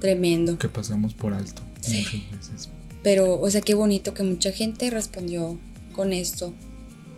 tremendo. 0.00 0.58
Que 0.58 0.68
pasamos 0.68 1.14
por 1.14 1.34
alto 1.34 1.62
muchas 1.76 2.12
veces. 2.30 2.68
Pero, 3.02 3.40
o 3.40 3.50
sea, 3.50 3.60
qué 3.60 3.74
bonito 3.74 4.14
que 4.14 4.22
mucha 4.22 4.52
gente 4.52 4.90
respondió 4.90 5.58
con 5.92 6.12
esto, 6.12 6.52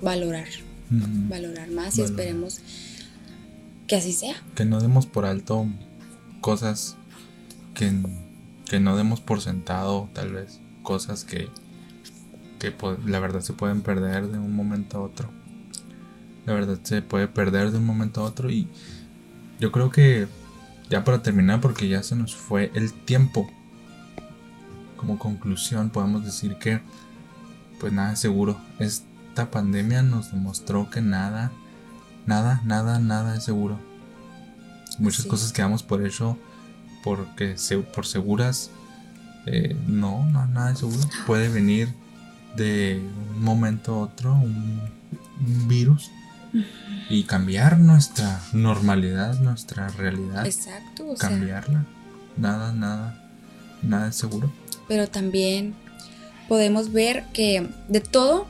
valorar, 0.02 0.48
valorar 0.90 1.70
más 1.70 1.98
y 1.98 2.02
esperemos 2.02 2.60
que 3.86 3.96
así 3.96 4.12
sea. 4.12 4.36
Que 4.54 4.64
no 4.64 4.80
demos 4.80 5.06
por 5.06 5.24
alto 5.24 5.66
cosas 6.40 6.96
que, 7.74 7.92
que 8.66 8.80
no 8.80 8.96
demos 8.96 9.20
por 9.20 9.40
sentado, 9.40 10.08
tal 10.12 10.32
vez, 10.32 10.60
cosas 10.82 11.24
que, 11.24 11.48
que 12.58 12.72
la 13.06 13.20
verdad 13.20 13.40
se 13.40 13.52
pueden 13.52 13.82
perder 13.82 14.28
de 14.28 14.38
un 14.38 14.54
momento 14.54 14.98
a 14.98 15.02
otro. 15.02 15.28
La 16.46 16.54
verdad 16.54 16.78
se 16.82 17.02
puede 17.02 17.28
perder 17.28 17.70
de 17.70 17.78
un 17.78 17.86
momento 17.86 18.20
a 18.20 18.24
otro 18.24 18.50
y 18.50 18.68
yo 19.60 19.72
creo 19.72 19.90
que 19.90 20.26
ya 20.90 21.04
para 21.04 21.22
terminar, 21.22 21.62
porque 21.62 21.88
ya 21.88 22.02
se 22.02 22.14
nos 22.14 22.36
fue 22.36 22.70
el 22.74 22.92
tiempo, 22.92 23.50
como 24.96 25.18
conclusión 25.18 25.88
podemos 25.88 26.24
decir 26.24 26.56
que 26.56 26.82
pues 27.78 27.92
nada 27.92 28.12
es 28.12 28.18
seguro. 28.18 28.60
Esta 28.78 29.50
pandemia 29.50 30.02
nos 30.02 30.32
demostró 30.32 30.90
que 30.90 31.00
nada 31.00 31.50
Nada, 32.26 32.60
nada, 32.64 32.98
nada 32.98 33.36
es 33.36 33.44
seguro. 33.44 33.78
Muchas 34.98 35.24
cosas 35.26 35.52
quedamos 35.52 35.82
por 35.82 36.04
hecho 36.06 36.38
porque 37.02 37.56
por 37.94 38.06
seguras. 38.06 38.70
Eh, 39.46 39.76
no, 39.86 40.24
no, 40.26 40.46
nada 40.46 40.72
es 40.72 40.78
seguro. 40.78 41.00
Puede 41.26 41.48
venir 41.48 41.92
de 42.56 43.02
un 43.34 43.42
momento 43.42 43.94
a 43.94 43.98
otro 43.98 44.34
un, 44.34 44.80
virus 45.66 46.10
y 47.08 47.24
cambiar 47.24 47.78
nuestra 47.78 48.40
normalidad, 48.52 49.38
nuestra 49.40 49.88
realidad. 49.88 50.46
Exacto. 50.46 51.14
cambiarla. 51.18 51.84
nada, 52.36 52.72
nada, 52.72 53.30
nada 53.82 54.08
es 54.08 54.16
seguro. 54.16 54.52
Pero 54.88 55.08
también 55.08 55.74
podemos 56.48 56.92
ver 56.92 57.24
que 57.32 57.68
de 57.88 58.00
todo 58.00 58.46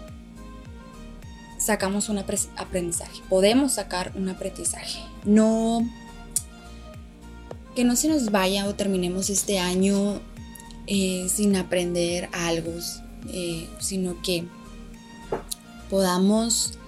sacamos 1.58 2.08
un 2.08 2.18
aprendizaje, 2.18 3.22
podemos 3.28 3.72
sacar 3.72 4.12
un 4.14 4.28
aprendizaje. 4.28 5.00
No 5.24 5.86
que 7.74 7.84
no 7.84 7.96
se 7.96 8.08
nos 8.08 8.30
vaya 8.30 8.66
o 8.66 8.74
terminemos 8.74 9.30
este 9.30 9.58
año 9.58 10.20
eh, 10.86 11.28
sin 11.28 11.56
aprender 11.56 12.28
algo, 12.32 12.72
eh, 13.28 13.68
sino 13.78 14.20
que 14.22 14.44
podamos 15.88 16.78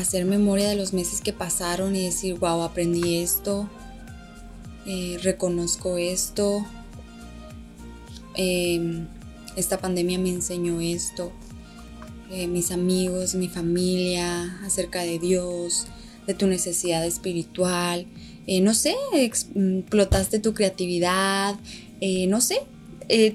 hacer 0.00 0.24
memoria 0.24 0.68
de 0.68 0.76
los 0.76 0.92
meses 0.92 1.20
que 1.20 1.32
pasaron 1.32 1.94
y 1.96 2.04
decir, 2.04 2.34
wow, 2.34 2.62
aprendí 2.62 3.16
esto, 3.16 3.68
eh, 4.86 5.18
reconozco 5.22 5.98
esto, 5.98 6.64
em, 8.34 9.06
esta 9.56 9.78
pandemia 9.78 10.18
me 10.18 10.30
enseñó 10.30 10.80
esto, 10.80 11.32
eh, 12.30 12.46
mis 12.46 12.70
amigos, 12.72 13.34
mi 13.34 13.48
familia, 13.48 14.60
acerca 14.62 15.02
de 15.02 15.18
Dios, 15.18 15.86
de 16.26 16.34
tu 16.34 16.46
necesidad 16.46 17.04
espiritual. 17.06 18.06
Eh, 18.46 18.60
no 18.60 18.74
sé, 18.74 18.94
explotaste 19.14 20.38
tu 20.38 20.52
creatividad, 20.52 21.56
eh, 22.00 22.26
no 22.26 22.40
sé, 22.40 22.60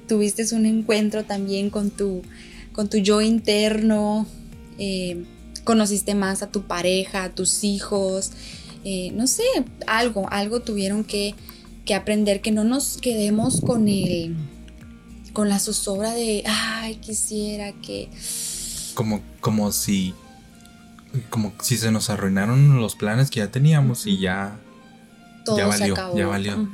tuviste 0.07 0.45
un 0.55 0.67
encuentro 0.67 1.23
también 1.23 1.71
con 1.71 1.89
tu, 1.89 2.21
con 2.71 2.87
tu 2.87 2.97
yo 2.97 3.21
interno, 3.21 4.27
conociste 5.63 6.15
más 6.15 6.43
a 6.43 6.47
tu 6.47 6.63
pareja, 6.63 7.23
a 7.23 7.29
tus 7.29 7.63
hijos, 7.63 8.31
no 9.13 9.27
sé, 9.27 9.43
algo, 9.87 10.27
algo 10.29 10.59
tuvieron 10.59 11.03
que, 11.03 11.35
que 11.85 11.95
aprender, 11.95 12.41
que 12.41 12.51
no 12.51 12.63
nos 12.63 12.97
quedemos 12.97 13.61
con 13.61 13.87
el 13.87 14.35
con 15.31 15.49
la 15.49 15.57
zozobra 15.57 16.13
de, 16.13 16.43
ay, 16.45 16.97
quisiera 16.97 17.73
que 17.73 18.09
como, 18.93 19.21
como 19.41 19.71
si 19.71 20.13
como 21.29 21.53
si 21.61 21.77
se 21.77 21.91
nos 21.91 22.09
arruinaron 22.09 22.79
los 22.79 22.95
planes 22.95 23.29
que 23.29 23.39
ya 23.39 23.51
teníamos 23.51 24.07
y 24.07 24.19
ya 24.19 24.59
ya 25.45 25.67
valió, 25.67 25.95
ya 26.15 26.27
valió. 26.27 26.69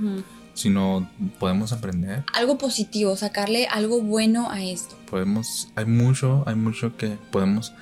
Si 0.54 0.70
no 0.70 1.10
podemos 1.40 1.72
aprender. 1.72 2.26
Algo 2.34 2.58
positivo, 2.58 3.16
sacarle 3.16 3.68
algo 3.68 4.02
bueno 4.02 4.52
a 4.52 4.62
esto. 4.62 4.96
Podemos, 5.10 5.70
hay 5.76 5.86
mucho, 5.86 6.44
hay 6.46 6.56
mucho 6.56 6.98
que 6.98 7.18
podemos 7.32 7.74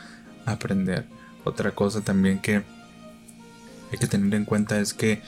aprender. 0.51 1.05
Otra 1.43 1.71
cosa 1.71 2.01
también 2.01 2.39
que 2.39 2.63
hay 3.91 3.97
que 3.99 4.07
tener 4.07 4.33
en 4.35 4.45
cuenta 4.45 4.79
es 4.79 4.93
que 4.93 5.21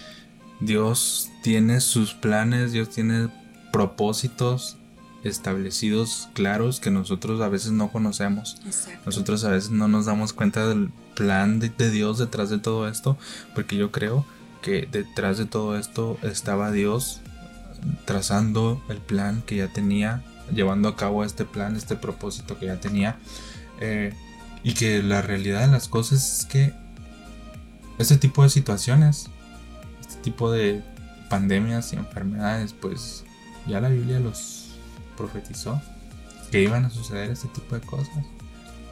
Dios 0.60 1.30
tiene 1.44 1.80
sus 1.80 2.14
planes, 2.14 2.72
Dios 2.72 2.90
tiene 2.90 3.30
propósitos 3.72 4.78
establecidos, 5.24 6.30
claros, 6.34 6.80
que 6.80 6.92
nosotros 6.92 7.42
a 7.42 7.50
veces 7.50 7.72
no 7.72 7.92
conocemos. 7.92 8.58
Nosotros 9.06 9.44
a 9.44 9.52
veces 9.52 9.70
no 9.70 9.88
nos 9.88 10.06
damos 10.06 10.34
cuenta 10.34 10.68
del 10.68 10.90
plan 11.16 11.60
de, 11.60 11.70
Dios 11.92 12.18
detrás 12.18 12.50
de 12.50 12.60
todo 12.60 12.88
esto, 12.88 13.18
porque 13.56 13.76
yo 13.76 13.92
creo 13.92 14.26
que 14.62 14.88
detrás 14.92 15.38
de 15.38 15.46
todo 15.46 15.78
esto 15.78 16.18
estaba 16.22 16.72
Dios 16.72 17.22
trazando 18.06 18.82
el 18.90 18.98
plan 18.98 19.42
que 19.46 19.58
ya 19.58 19.68
tenía, 19.72 20.24
llevando 20.54 20.90
a 20.90 20.96
cabo 20.96 21.24
este 21.24 21.46
plan, 21.46 21.76
este 21.76 21.96
propósito 21.96 22.58
que 22.58 22.66
ya 22.68 22.80
tenía, 22.80 23.18
eh, 23.80 24.14
y 24.64 24.74
que 24.74 25.02
la 25.02 25.22
realidad 25.22 25.62
de 25.62 25.68
las 25.68 25.88
cosas 25.88 26.40
es 26.40 26.46
que 26.46 26.74
este 27.98 28.18
tipo 28.18 28.44
de 28.44 28.50
situaciones, 28.50 29.28
este 30.00 30.22
tipo 30.22 30.52
de 30.52 30.84
pandemias 31.30 31.94
y 31.94 31.98
enfermedades, 31.98 32.74
pues 32.74 33.24
ya 33.68 33.80
la 33.82 33.90
Biblia 33.90 34.20
los 34.20 34.70
profetizó 35.16 35.82
que 36.52 36.62
iban 36.62 36.86
a 36.86 36.90
suceder 36.90 37.30
este 37.30 37.48
tipo 37.50 37.76
de 37.76 37.82
cosas. 37.82 38.26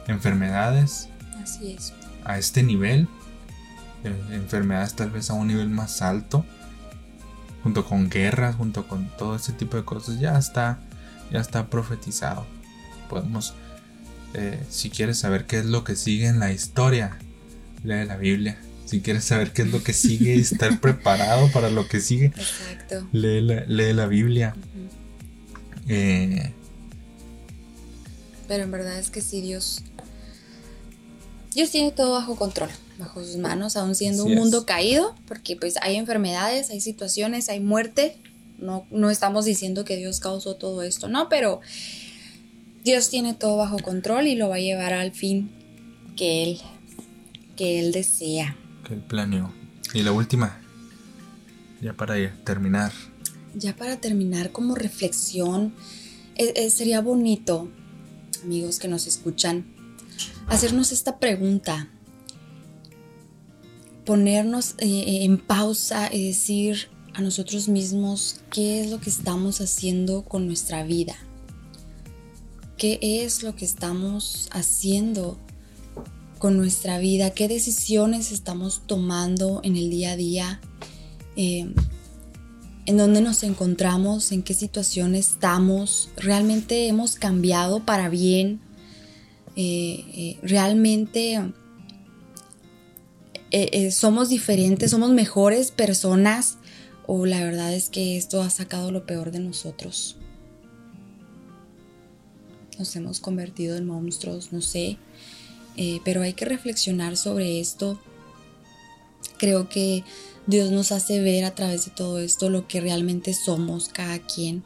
Enfermedades. 0.06 1.08
Así 1.42 1.72
es. 1.72 1.92
A 2.24 2.38
este 2.38 2.62
nivel. 2.62 3.08
Eh, 4.04 4.14
enfermedades 4.30 4.94
tal 4.94 5.10
vez 5.10 5.30
a 5.30 5.34
un 5.34 5.48
nivel 5.48 5.68
más 5.68 6.02
alto. 6.02 6.44
Junto 7.62 7.84
con 7.84 8.08
guerras, 8.08 8.56
junto 8.56 8.86
con 8.86 9.08
todo 9.16 9.34
este 9.36 9.52
tipo 9.52 9.76
de 9.76 9.84
cosas. 9.84 10.20
Ya 10.20 10.38
está, 10.38 10.78
ya 11.32 11.40
está 11.40 11.66
profetizado. 11.66 12.46
Podemos, 13.10 13.54
eh, 14.34 14.58
si 14.70 14.90
quieres 14.90 15.18
saber 15.18 15.46
qué 15.46 15.58
es 15.58 15.64
lo 15.64 15.84
que 15.84 15.96
sigue 15.96 16.26
en 16.26 16.38
la 16.38 16.52
historia, 16.52 17.18
lee 17.84 18.04
la 18.04 18.16
Biblia. 18.16 18.58
Si 18.84 19.00
quieres 19.00 19.24
saber 19.24 19.52
qué 19.52 19.62
es 19.62 19.68
lo 19.68 19.82
que 19.82 19.92
sigue 19.92 20.34
y 20.34 20.40
estar 20.40 20.80
preparado 20.82 21.50
para 21.52 21.68
lo 21.70 21.86
que 21.88 22.00
sigue, 22.00 22.32
Lee, 23.12 23.42
la, 23.42 23.64
lee 23.66 23.92
la 23.92 24.06
Biblia. 24.06 24.54
Eh, 25.88 26.52
Pero 28.46 28.64
en 28.64 28.70
verdad 28.70 28.98
es 28.98 29.10
que 29.10 29.20
sí, 29.20 29.42
Dios. 29.42 29.82
Dios 31.54 31.70
tiene 31.70 31.92
todo 31.92 32.12
bajo 32.12 32.36
control, 32.36 32.70
bajo 32.98 33.22
sus 33.22 33.36
manos, 33.36 33.76
aún 33.76 33.94
siendo 33.94 34.24
un 34.24 34.34
mundo 34.34 34.64
caído, 34.64 35.14
porque 35.26 35.56
pues 35.56 35.74
hay 35.82 35.96
enfermedades, 35.96 36.70
hay 36.70 36.80
situaciones, 36.80 37.48
hay 37.48 37.60
muerte. 37.60 38.16
No, 38.58 38.86
no 38.90 39.10
estamos 39.10 39.44
diciendo 39.44 39.84
que 39.84 39.96
Dios 39.96 40.18
causó 40.18 40.56
todo 40.56 40.82
esto, 40.82 41.08
no, 41.08 41.28
pero 41.28 41.60
Dios 42.88 43.10
tiene 43.10 43.34
todo 43.34 43.58
bajo 43.58 43.76
control 43.80 44.28
y 44.28 44.34
lo 44.34 44.48
va 44.48 44.54
a 44.54 44.60
llevar 44.60 44.94
al 44.94 45.12
fin 45.12 45.50
que 46.16 46.42
Él, 46.42 46.58
que 47.54 47.80
Él 47.80 47.92
desea. 47.92 48.56
Que 48.82 48.94
Él 48.94 49.00
planeó. 49.00 49.52
Y 49.92 50.02
la 50.02 50.12
última, 50.12 50.58
ya 51.82 51.92
para 51.92 52.14
terminar 52.44 52.92
ya 53.54 53.76
para 53.76 54.00
terminar 54.00 54.52
como 54.52 54.74
reflexión, 54.74 55.74
e, 56.34 56.54
e, 56.56 56.70
sería 56.70 57.02
bonito, 57.02 57.68
amigos 58.42 58.78
que 58.78 58.88
nos 58.88 59.06
escuchan, 59.06 59.66
hacernos 60.46 60.90
esta 60.90 61.18
pregunta, 61.18 61.90
ponernos 64.06 64.76
eh, 64.78 64.86
eh, 64.86 65.24
en 65.24 65.36
pausa 65.36 66.08
y 66.10 66.28
decir 66.28 66.88
a 67.12 67.20
nosotros 67.20 67.68
mismos 67.68 68.40
qué 68.50 68.80
es 68.80 68.90
lo 68.90 68.98
que 68.98 69.10
estamos 69.10 69.60
haciendo 69.60 70.22
con 70.22 70.46
nuestra 70.46 70.84
vida, 70.84 71.16
qué 72.78 72.98
es 73.02 73.42
lo 73.42 73.56
que 73.56 73.64
estamos 73.64 74.48
haciendo 74.52 75.36
con 76.38 76.56
nuestra 76.56 76.98
vida, 76.98 77.30
qué 77.30 77.48
decisiones 77.48 78.30
estamos 78.30 78.82
tomando 78.86 79.60
en 79.64 79.76
el 79.76 79.90
día 79.90 80.12
a 80.12 80.16
día. 80.16 80.60
Eh, 81.36 81.74
en 82.86 82.96
dónde 82.96 83.20
nos 83.20 83.42
encontramos, 83.42 84.32
en 84.32 84.42
qué 84.42 84.54
situación 84.54 85.14
estamos, 85.14 86.08
realmente 86.16 86.86
hemos 86.86 87.16
cambiado 87.16 87.84
para 87.84 88.08
bien, 88.08 88.60
eh, 89.56 90.04
eh, 90.14 90.38
realmente 90.42 91.52
somos 93.90 94.28
diferentes, 94.28 94.90
somos 94.90 95.10
mejores 95.10 95.70
personas 95.70 96.58
o 97.06 97.26
la 97.26 97.42
verdad 97.42 97.74
es 97.74 97.90
que 97.90 98.16
esto 98.16 98.40
ha 98.40 98.50
sacado 98.50 98.90
lo 98.90 99.04
peor 99.04 99.32
de 99.32 99.40
nosotros. 99.40 100.16
Nos 102.78 102.94
hemos 102.96 103.20
convertido 103.20 103.76
en 103.76 103.86
monstruos, 103.86 104.52
no 104.52 104.60
sé, 104.60 104.98
eh, 105.76 106.00
pero 106.04 106.22
hay 106.22 106.34
que 106.34 106.44
reflexionar 106.44 107.16
sobre 107.16 107.60
esto. 107.60 108.00
Creo 109.38 109.68
que 109.68 110.04
Dios 110.46 110.70
nos 110.70 110.92
hace 110.92 111.20
ver 111.20 111.44
a 111.44 111.54
través 111.54 111.84
de 111.84 111.90
todo 111.90 112.18
esto 112.18 112.50
lo 112.50 112.66
que 112.66 112.80
realmente 112.80 113.34
somos 113.34 113.88
cada 113.88 114.18
quien. 114.18 114.62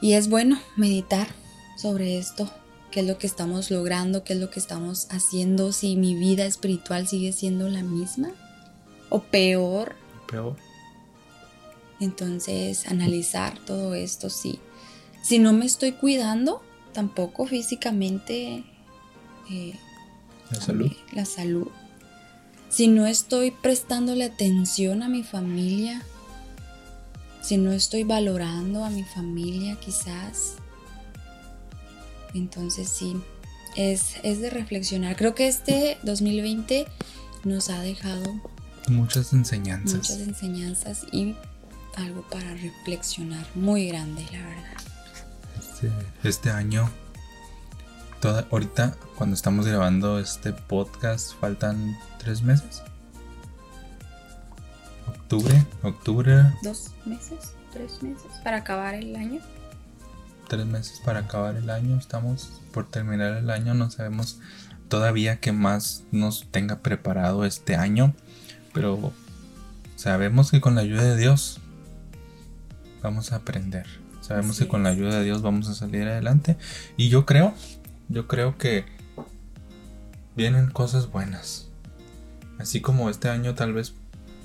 Y 0.00 0.12
es 0.12 0.28
bueno 0.28 0.60
meditar 0.76 1.28
sobre 1.76 2.18
esto, 2.18 2.50
qué 2.90 3.00
es 3.00 3.06
lo 3.06 3.18
que 3.18 3.26
estamos 3.26 3.70
logrando, 3.70 4.22
qué 4.22 4.34
es 4.34 4.38
lo 4.38 4.50
que 4.50 4.60
estamos 4.60 5.08
haciendo, 5.10 5.72
si 5.72 5.96
mi 5.96 6.14
vida 6.14 6.44
espiritual 6.44 7.08
sigue 7.08 7.32
siendo 7.32 7.68
la 7.68 7.82
misma 7.82 8.30
o 9.08 9.22
peor. 9.22 9.96
Peor. 10.30 10.56
Entonces, 12.00 12.86
analizar 12.86 13.58
todo 13.64 13.94
esto, 13.94 14.30
sí. 14.30 14.60
Si 15.24 15.38
no 15.38 15.54
me 15.54 15.64
estoy 15.64 15.92
cuidando, 15.92 16.62
tampoco 16.92 17.46
físicamente. 17.46 18.62
Eh, 19.50 19.74
la 20.50 20.60
salud. 20.60 20.92
La 21.12 21.24
salud. 21.24 21.68
Si 22.68 22.88
no 22.88 23.06
estoy 23.06 23.50
prestándole 23.50 24.24
atención 24.24 25.02
a 25.02 25.08
mi 25.08 25.22
familia, 25.22 26.02
si 27.40 27.56
no 27.56 27.72
estoy 27.72 28.04
valorando 28.04 28.84
a 28.84 28.90
mi 28.90 29.02
familia 29.02 29.76
quizás, 29.80 30.56
entonces 32.34 32.90
sí, 32.90 33.16
es, 33.76 34.16
es 34.24 34.40
de 34.40 34.50
reflexionar. 34.50 35.16
Creo 35.16 35.34
que 35.34 35.48
este 35.48 35.96
2020 36.02 36.86
nos 37.44 37.70
ha 37.70 37.80
dejado 37.80 38.24
muchas 38.88 39.32
enseñanzas. 39.32 39.94
Muchas 39.94 40.20
enseñanzas 40.20 41.06
y 41.12 41.34
algo 41.96 42.28
para 42.28 42.54
reflexionar 42.56 43.46
muy 43.54 43.88
grande, 43.88 44.22
la 44.30 44.42
verdad. 44.42 44.93
Este, 45.84 46.28
este 46.28 46.50
año, 46.50 46.88
toda, 48.20 48.46
ahorita 48.50 48.96
cuando 49.16 49.34
estamos 49.34 49.66
grabando 49.66 50.18
este 50.18 50.52
podcast, 50.52 51.34
faltan 51.38 51.96
tres 52.18 52.42
meses. 52.42 52.82
Octubre, 55.06 55.66
octubre. 55.82 56.52
Dos 56.62 56.92
meses, 57.04 57.54
tres 57.72 58.02
meses 58.02 58.30
para 58.42 58.58
acabar 58.58 58.94
el 58.94 59.14
año. 59.14 59.40
Tres 60.48 60.64
meses 60.66 61.00
para 61.04 61.20
acabar 61.20 61.56
el 61.56 61.68
año, 61.68 61.98
estamos 61.98 62.60
por 62.72 62.88
terminar 62.88 63.36
el 63.36 63.50
año, 63.50 63.74
no 63.74 63.90
sabemos 63.90 64.40
todavía 64.88 65.40
qué 65.40 65.52
más 65.52 66.04
nos 66.12 66.46
tenga 66.50 66.80
preparado 66.80 67.44
este 67.44 67.76
año, 67.76 68.14
pero 68.72 69.12
sabemos 69.96 70.50
que 70.50 70.60
con 70.60 70.74
la 70.76 70.82
ayuda 70.82 71.02
de 71.02 71.16
Dios 71.16 71.60
vamos 73.02 73.32
a 73.32 73.36
aprender. 73.36 74.03
Sabemos 74.24 74.58
que 74.58 74.66
con 74.66 74.82
la 74.82 74.88
ayuda 74.88 75.18
de 75.18 75.24
Dios 75.24 75.42
vamos 75.42 75.68
a 75.68 75.74
salir 75.74 76.08
adelante. 76.08 76.56
Y 76.96 77.10
yo 77.10 77.26
creo, 77.26 77.52
yo 78.08 78.26
creo 78.26 78.56
que 78.56 78.86
vienen 80.34 80.70
cosas 80.70 81.10
buenas. 81.10 81.68
Así 82.58 82.80
como 82.80 83.10
este 83.10 83.28
año 83.28 83.54
tal 83.54 83.74
vez, 83.74 83.92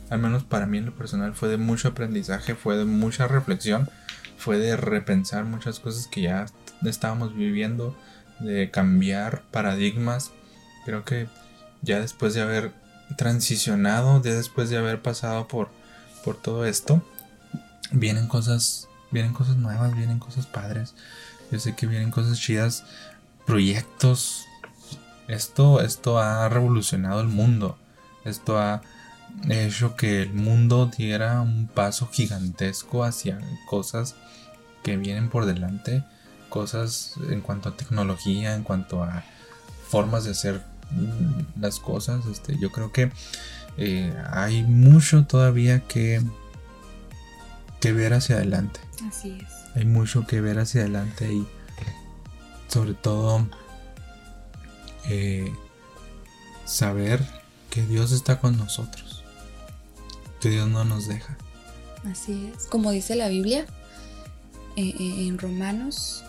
al 0.10 0.20
menos 0.20 0.44
para 0.44 0.66
mí 0.66 0.80
en 0.80 0.88
lo 0.88 0.94
personal, 0.94 1.34
fue 1.34 1.48
de 1.48 1.56
mucho 1.56 1.88
aprendizaje, 1.88 2.56
fue 2.56 2.76
de 2.76 2.84
mucha 2.84 3.30
reflexión, 3.30 3.90
fue 4.38 4.58
de 4.58 4.76
repensar 4.76 5.46
muchas 5.46 5.80
cosas 5.80 6.08
que 6.08 6.24
ya 6.24 6.48
estábamos 6.84 7.34
viviendo, 7.34 7.96
de 8.42 8.72
cambiar 8.72 9.44
paradigmas. 9.50 10.32
Creo 10.84 11.06
que 11.06 11.30
ya 11.82 12.02
después 12.02 12.34
de 12.34 12.42
haber 12.42 12.74
transicionado, 13.16 14.22
ya 14.22 14.34
después 14.34 14.70
de 14.70 14.78
haber 14.78 15.02
pasado 15.02 15.48
por, 15.48 15.70
por 16.26 16.36
todo 16.36 16.66
esto, 16.66 17.02
vienen 17.94 18.28
cosas, 18.28 18.90
vienen 19.12 19.34
cosas 19.34 19.58
nuevas, 19.58 19.96
vienen 19.96 20.20
cosas 20.20 20.46
padres. 20.46 20.94
Yo 21.52 21.60
sé 21.60 21.76
que 21.76 21.88
vienen 21.88 22.12
cosas 22.12 22.40
chidas, 22.40 22.84
proyectos. 23.46 24.46
Esto, 25.28 25.82
esto 25.82 26.20
ha 26.20 26.48
revolucionado 26.50 27.22
el 27.22 27.28
mundo. 27.28 27.78
Esto 28.26 28.60
ha 28.60 28.82
hecho 29.50 29.96
que 29.96 30.24
el 30.24 30.34
mundo 30.34 30.90
diera 30.96 31.42
un 31.42 31.68
paso 31.68 32.10
gigantesco 32.12 33.04
hacia 33.04 33.40
cosas 33.68 34.16
que 34.84 34.98
vienen 34.98 35.30
por 35.30 35.46
delante. 35.46 36.04
Cosas 36.50 37.16
en 37.30 37.42
cuanto 37.42 37.70
a 37.70 37.78
tecnología, 37.78 38.56
en 38.56 38.64
cuanto 38.64 39.04
a 39.04 39.24
formas 39.88 40.24
de 40.24 40.32
hacer 40.32 40.64
mm, 40.92 41.62
las 41.62 41.80
cosas. 41.80 42.26
Este, 42.26 42.58
yo 42.60 42.72
creo 42.72 42.92
que 42.92 43.12
eh, 43.78 44.14
hay 44.32 44.64
mucho 44.64 45.26
todavía 45.26 45.80
que 45.82 46.22
que 47.80 47.94
ver 47.94 48.14
hacia 48.14 48.36
adelante. 48.38 48.80
Así 49.08 49.38
es. 49.42 49.76
Hay 49.76 49.86
mucho 49.86 50.26
que 50.26 50.42
ver 50.42 50.60
hacia 50.60 50.82
adelante 50.82 51.32
y 51.32 51.48
sobre 52.68 52.94
todo 52.94 53.48
eh, 55.08 55.52
saber 56.66 57.26
que 57.70 57.86
Dios 57.86 58.12
está 58.12 58.40
con 58.40 58.58
nosotros, 58.58 59.24
que 60.40 60.50
Dios 60.50 60.68
no 60.68 60.86
nos 60.86 61.08
deja. 61.08 61.38
Así 62.10 62.52
es, 62.56 62.66
como 62.66 62.92
dice 62.92 63.16
la 63.16 63.28
Biblia 63.28 63.66
eh, 64.76 64.94
eh, 65.00 65.28
en 65.28 65.38
Romanos, 65.38 66.24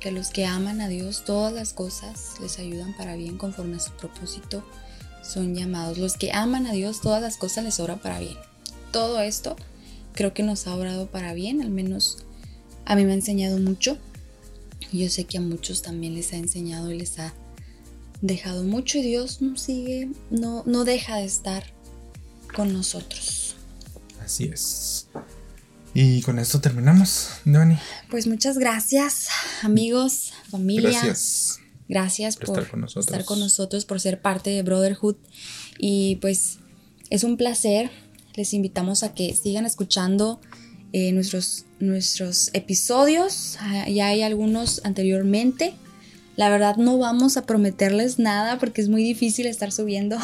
que 0.00 0.10
los 0.10 0.28
que 0.28 0.44
aman 0.46 0.80
a 0.80 0.88
Dios, 0.88 1.24
todas 1.24 1.52
las 1.52 1.72
cosas 1.72 2.34
les 2.40 2.58
ayudan 2.58 2.94
para 2.96 3.16
bien 3.16 3.38
conforme 3.38 3.76
a 3.76 3.80
su 3.80 3.92
propósito 3.92 4.64
son 5.22 5.54
llamados. 5.54 5.96
Los 5.96 6.16
que 6.16 6.32
aman 6.32 6.66
a 6.66 6.72
Dios, 6.72 7.00
todas 7.00 7.22
las 7.22 7.36
cosas 7.36 7.64
les 7.64 7.80
obran 7.80 7.98
para 7.98 8.18
bien. 8.18 8.36
Todo 8.92 9.20
esto 9.20 9.56
creo 10.14 10.32
que 10.32 10.42
nos 10.42 10.66
ha 10.66 10.74
obrado 10.74 11.06
para 11.10 11.34
bien, 11.34 11.60
al 11.60 11.70
menos 11.70 12.18
a 12.84 12.96
mí 12.96 13.04
me 13.04 13.12
ha 13.12 13.14
enseñado 13.14 13.58
mucho. 13.58 13.98
Yo 14.92 15.08
sé 15.08 15.24
que 15.24 15.38
a 15.38 15.40
muchos 15.40 15.82
también 15.82 16.14
les 16.14 16.32
ha 16.32 16.36
enseñado 16.36 16.90
y 16.92 16.98
les 16.98 17.18
ha 17.18 17.34
dejado 18.20 18.62
mucho 18.62 18.98
y 18.98 19.02
Dios 19.02 19.42
no 19.42 19.56
sigue, 19.56 20.08
no, 20.30 20.62
no 20.66 20.84
deja 20.84 21.16
de 21.16 21.24
estar 21.24 21.64
con 22.54 22.72
nosotros. 22.72 23.56
Así 24.24 24.44
es. 24.44 25.08
Y 25.92 26.22
con 26.22 26.38
esto 26.38 26.60
terminamos, 26.60 27.28
Dani. 27.44 27.76
Pues 28.10 28.26
muchas 28.26 28.58
gracias, 28.58 29.28
amigos, 29.62 30.32
familia. 30.50 30.90
Gracias. 30.90 31.60
Gracias 31.88 32.36
por, 32.36 32.48
estar, 32.48 32.70
con 32.70 32.80
nosotros. 32.80 33.06
estar 33.06 33.24
con 33.24 33.40
nosotros, 33.40 33.84
por 33.84 34.00
ser 34.00 34.20
parte 34.20 34.50
de 34.50 34.62
Brotherhood. 34.62 35.16
Y 35.78 36.16
pues 36.16 36.58
es 37.10 37.24
un 37.24 37.36
placer 37.36 37.90
les 38.34 38.52
invitamos 38.54 39.02
a 39.02 39.14
que 39.14 39.34
sigan 39.34 39.66
escuchando 39.66 40.40
eh, 40.92 41.12
nuestros, 41.12 41.66
nuestros 41.80 42.50
episodios. 42.52 43.56
Ah, 43.60 43.88
ya 43.88 44.08
hay 44.08 44.22
algunos 44.22 44.80
anteriormente. 44.84 45.74
La 46.36 46.48
verdad 46.48 46.76
no 46.76 46.98
vamos 46.98 47.36
a 47.36 47.46
prometerles 47.46 48.18
nada 48.18 48.58
porque 48.58 48.80
es 48.80 48.88
muy 48.88 49.02
difícil 49.02 49.46
estar 49.46 49.70
subiendo 49.70 50.18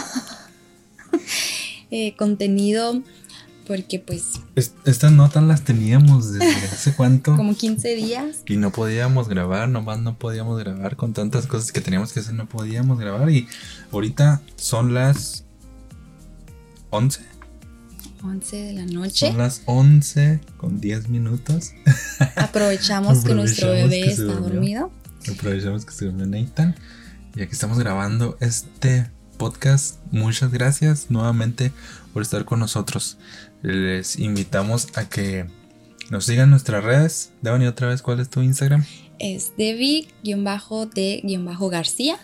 eh, 1.91 2.15
contenido 2.17 3.03
porque 3.67 4.01
pues... 4.01 4.41
estas 4.57 5.13
notas 5.13 5.45
las 5.45 5.63
teníamos 5.63 6.33
desde 6.33 6.67
hace 6.67 6.93
cuánto. 6.93 7.37
Como 7.37 7.55
15 7.55 7.95
días. 7.95 8.39
Y 8.47 8.57
no 8.57 8.73
podíamos 8.73 9.29
grabar, 9.29 9.69
nomás 9.69 10.01
no 10.01 10.19
podíamos 10.19 10.59
grabar 10.59 10.97
con 10.97 11.13
tantas 11.13 11.47
cosas 11.47 11.71
que 11.71 11.81
teníamos 11.81 12.13
que 12.13 12.19
hacer, 12.19 12.35
no 12.35 12.49
podíamos 12.49 12.99
grabar. 12.99 13.31
Y 13.31 13.47
ahorita 13.93 14.43
son 14.57 14.93
las 14.93 15.45
11 16.91 17.30
11 18.23 18.57
de 18.57 18.73
la 18.73 18.87
noche. 18.87 19.29
Son 19.29 19.39
las 19.39 19.63
11 19.67 20.41
con 20.57 20.81
10 20.81 21.09
minutos. 21.09 21.73
Aprovechamos, 22.37 23.25
que 23.25 23.35
nuestro 23.35 23.71
bebé 23.71 24.01
está 24.01 24.25
dormido. 24.25 24.91
Aprovechamos 25.31 25.85
que 25.85 25.93
se 25.93 26.07
durmió 26.07 26.27
Nathan. 26.27 26.75
Y 27.35 27.43
aquí 27.43 27.53
estamos 27.53 27.79
grabando 27.79 28.37
este 28.41 29.11
podcast. 29.37 29.99
Muchas 30.11 30.51
gracias 30.51 31.11
nuevamente 31.11 31.71
por 32.13 32.23
estar 32.23 32.45
con 32.45 32.59
nosotros. 32.61 33.19
Les 33.63 34.19
invitamos 34.19 34.89
a 34.95 35.09
que 35.09 35.47
nos 36.11 36.27
sigan 36.27 36.51
nuestras 36.51 36.85
redes. 36.85 37.33
Devani, 37.41 37.67
otra 37.67 37.89
vez, 37.89 38.03
¿cuál 38.03 38.21
es 38.21 38.29
tu 38.29 38.43
Instagram? 38.43 38.85
Es 39.19 39.53
Devi-de-García. 39.57 42.19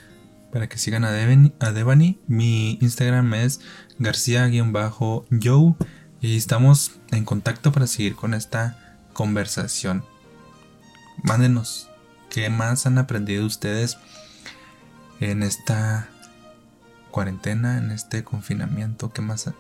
Para 0.57 0.71
que 0.71 0.79
sigan 0.79 1.05
a, 1.05 1.11
a 1.11 1.73
Devani, 1.73 2.19
mi 2.29 2.79
Instagram 2.81 3.35
es 3.35 3.61
García-Joe 3.99 5.75
y 6.23 6.37
estamos 6.39 6.93
en 7.11 7.27
contacto 7.27 7.73
para 7.73 7.87
seguir 7.87 8.17
con 8.17 8.33
esta 8.33 8.97
conversación. 9.13 10.03
Mándenos 11.23 11.91
qué 12.31 12.49
más 12.49 12.87
han 12.87 12.97
aprendido 12.97 13.45
ustedes 13.45 13.99
en 15.21 15.43
esta 15.43 16.09
cuarentena, 17.11 17.77
en 17.77 17.91
este 17.91 18.25
confinamiento, 18.25 19.13
qué 19.13 19.21
más 19.21 19.53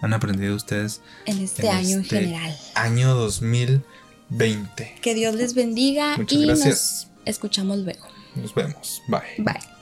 han 0.00 0.14
aprendido 0.14 0.56
ustedes 0.56 1.00
en 1.26 1.38
este 1.38 1.70
año 1.70 1.90
en 1.90 2.00
este 2.00 2.16
general. 2.16 2.56
Año 2.74 3.14
2020. 3.14 4.96
Que 5.00 5.14
Dios 5.14 5.36
les 5.36 5.54
bendiga 5.54 6.16
Muchas 6.16 6.36
y 6.36 6.44
gracias. 6.44 7.08
nos 7.20 7.28
escuchamos 7.28 7.78
luego. 7.78 8.08
Nos 8.34 8.52
vemos. 8.52 9.00
Bye. 9.06 9.20
Bye. 9.38 9.73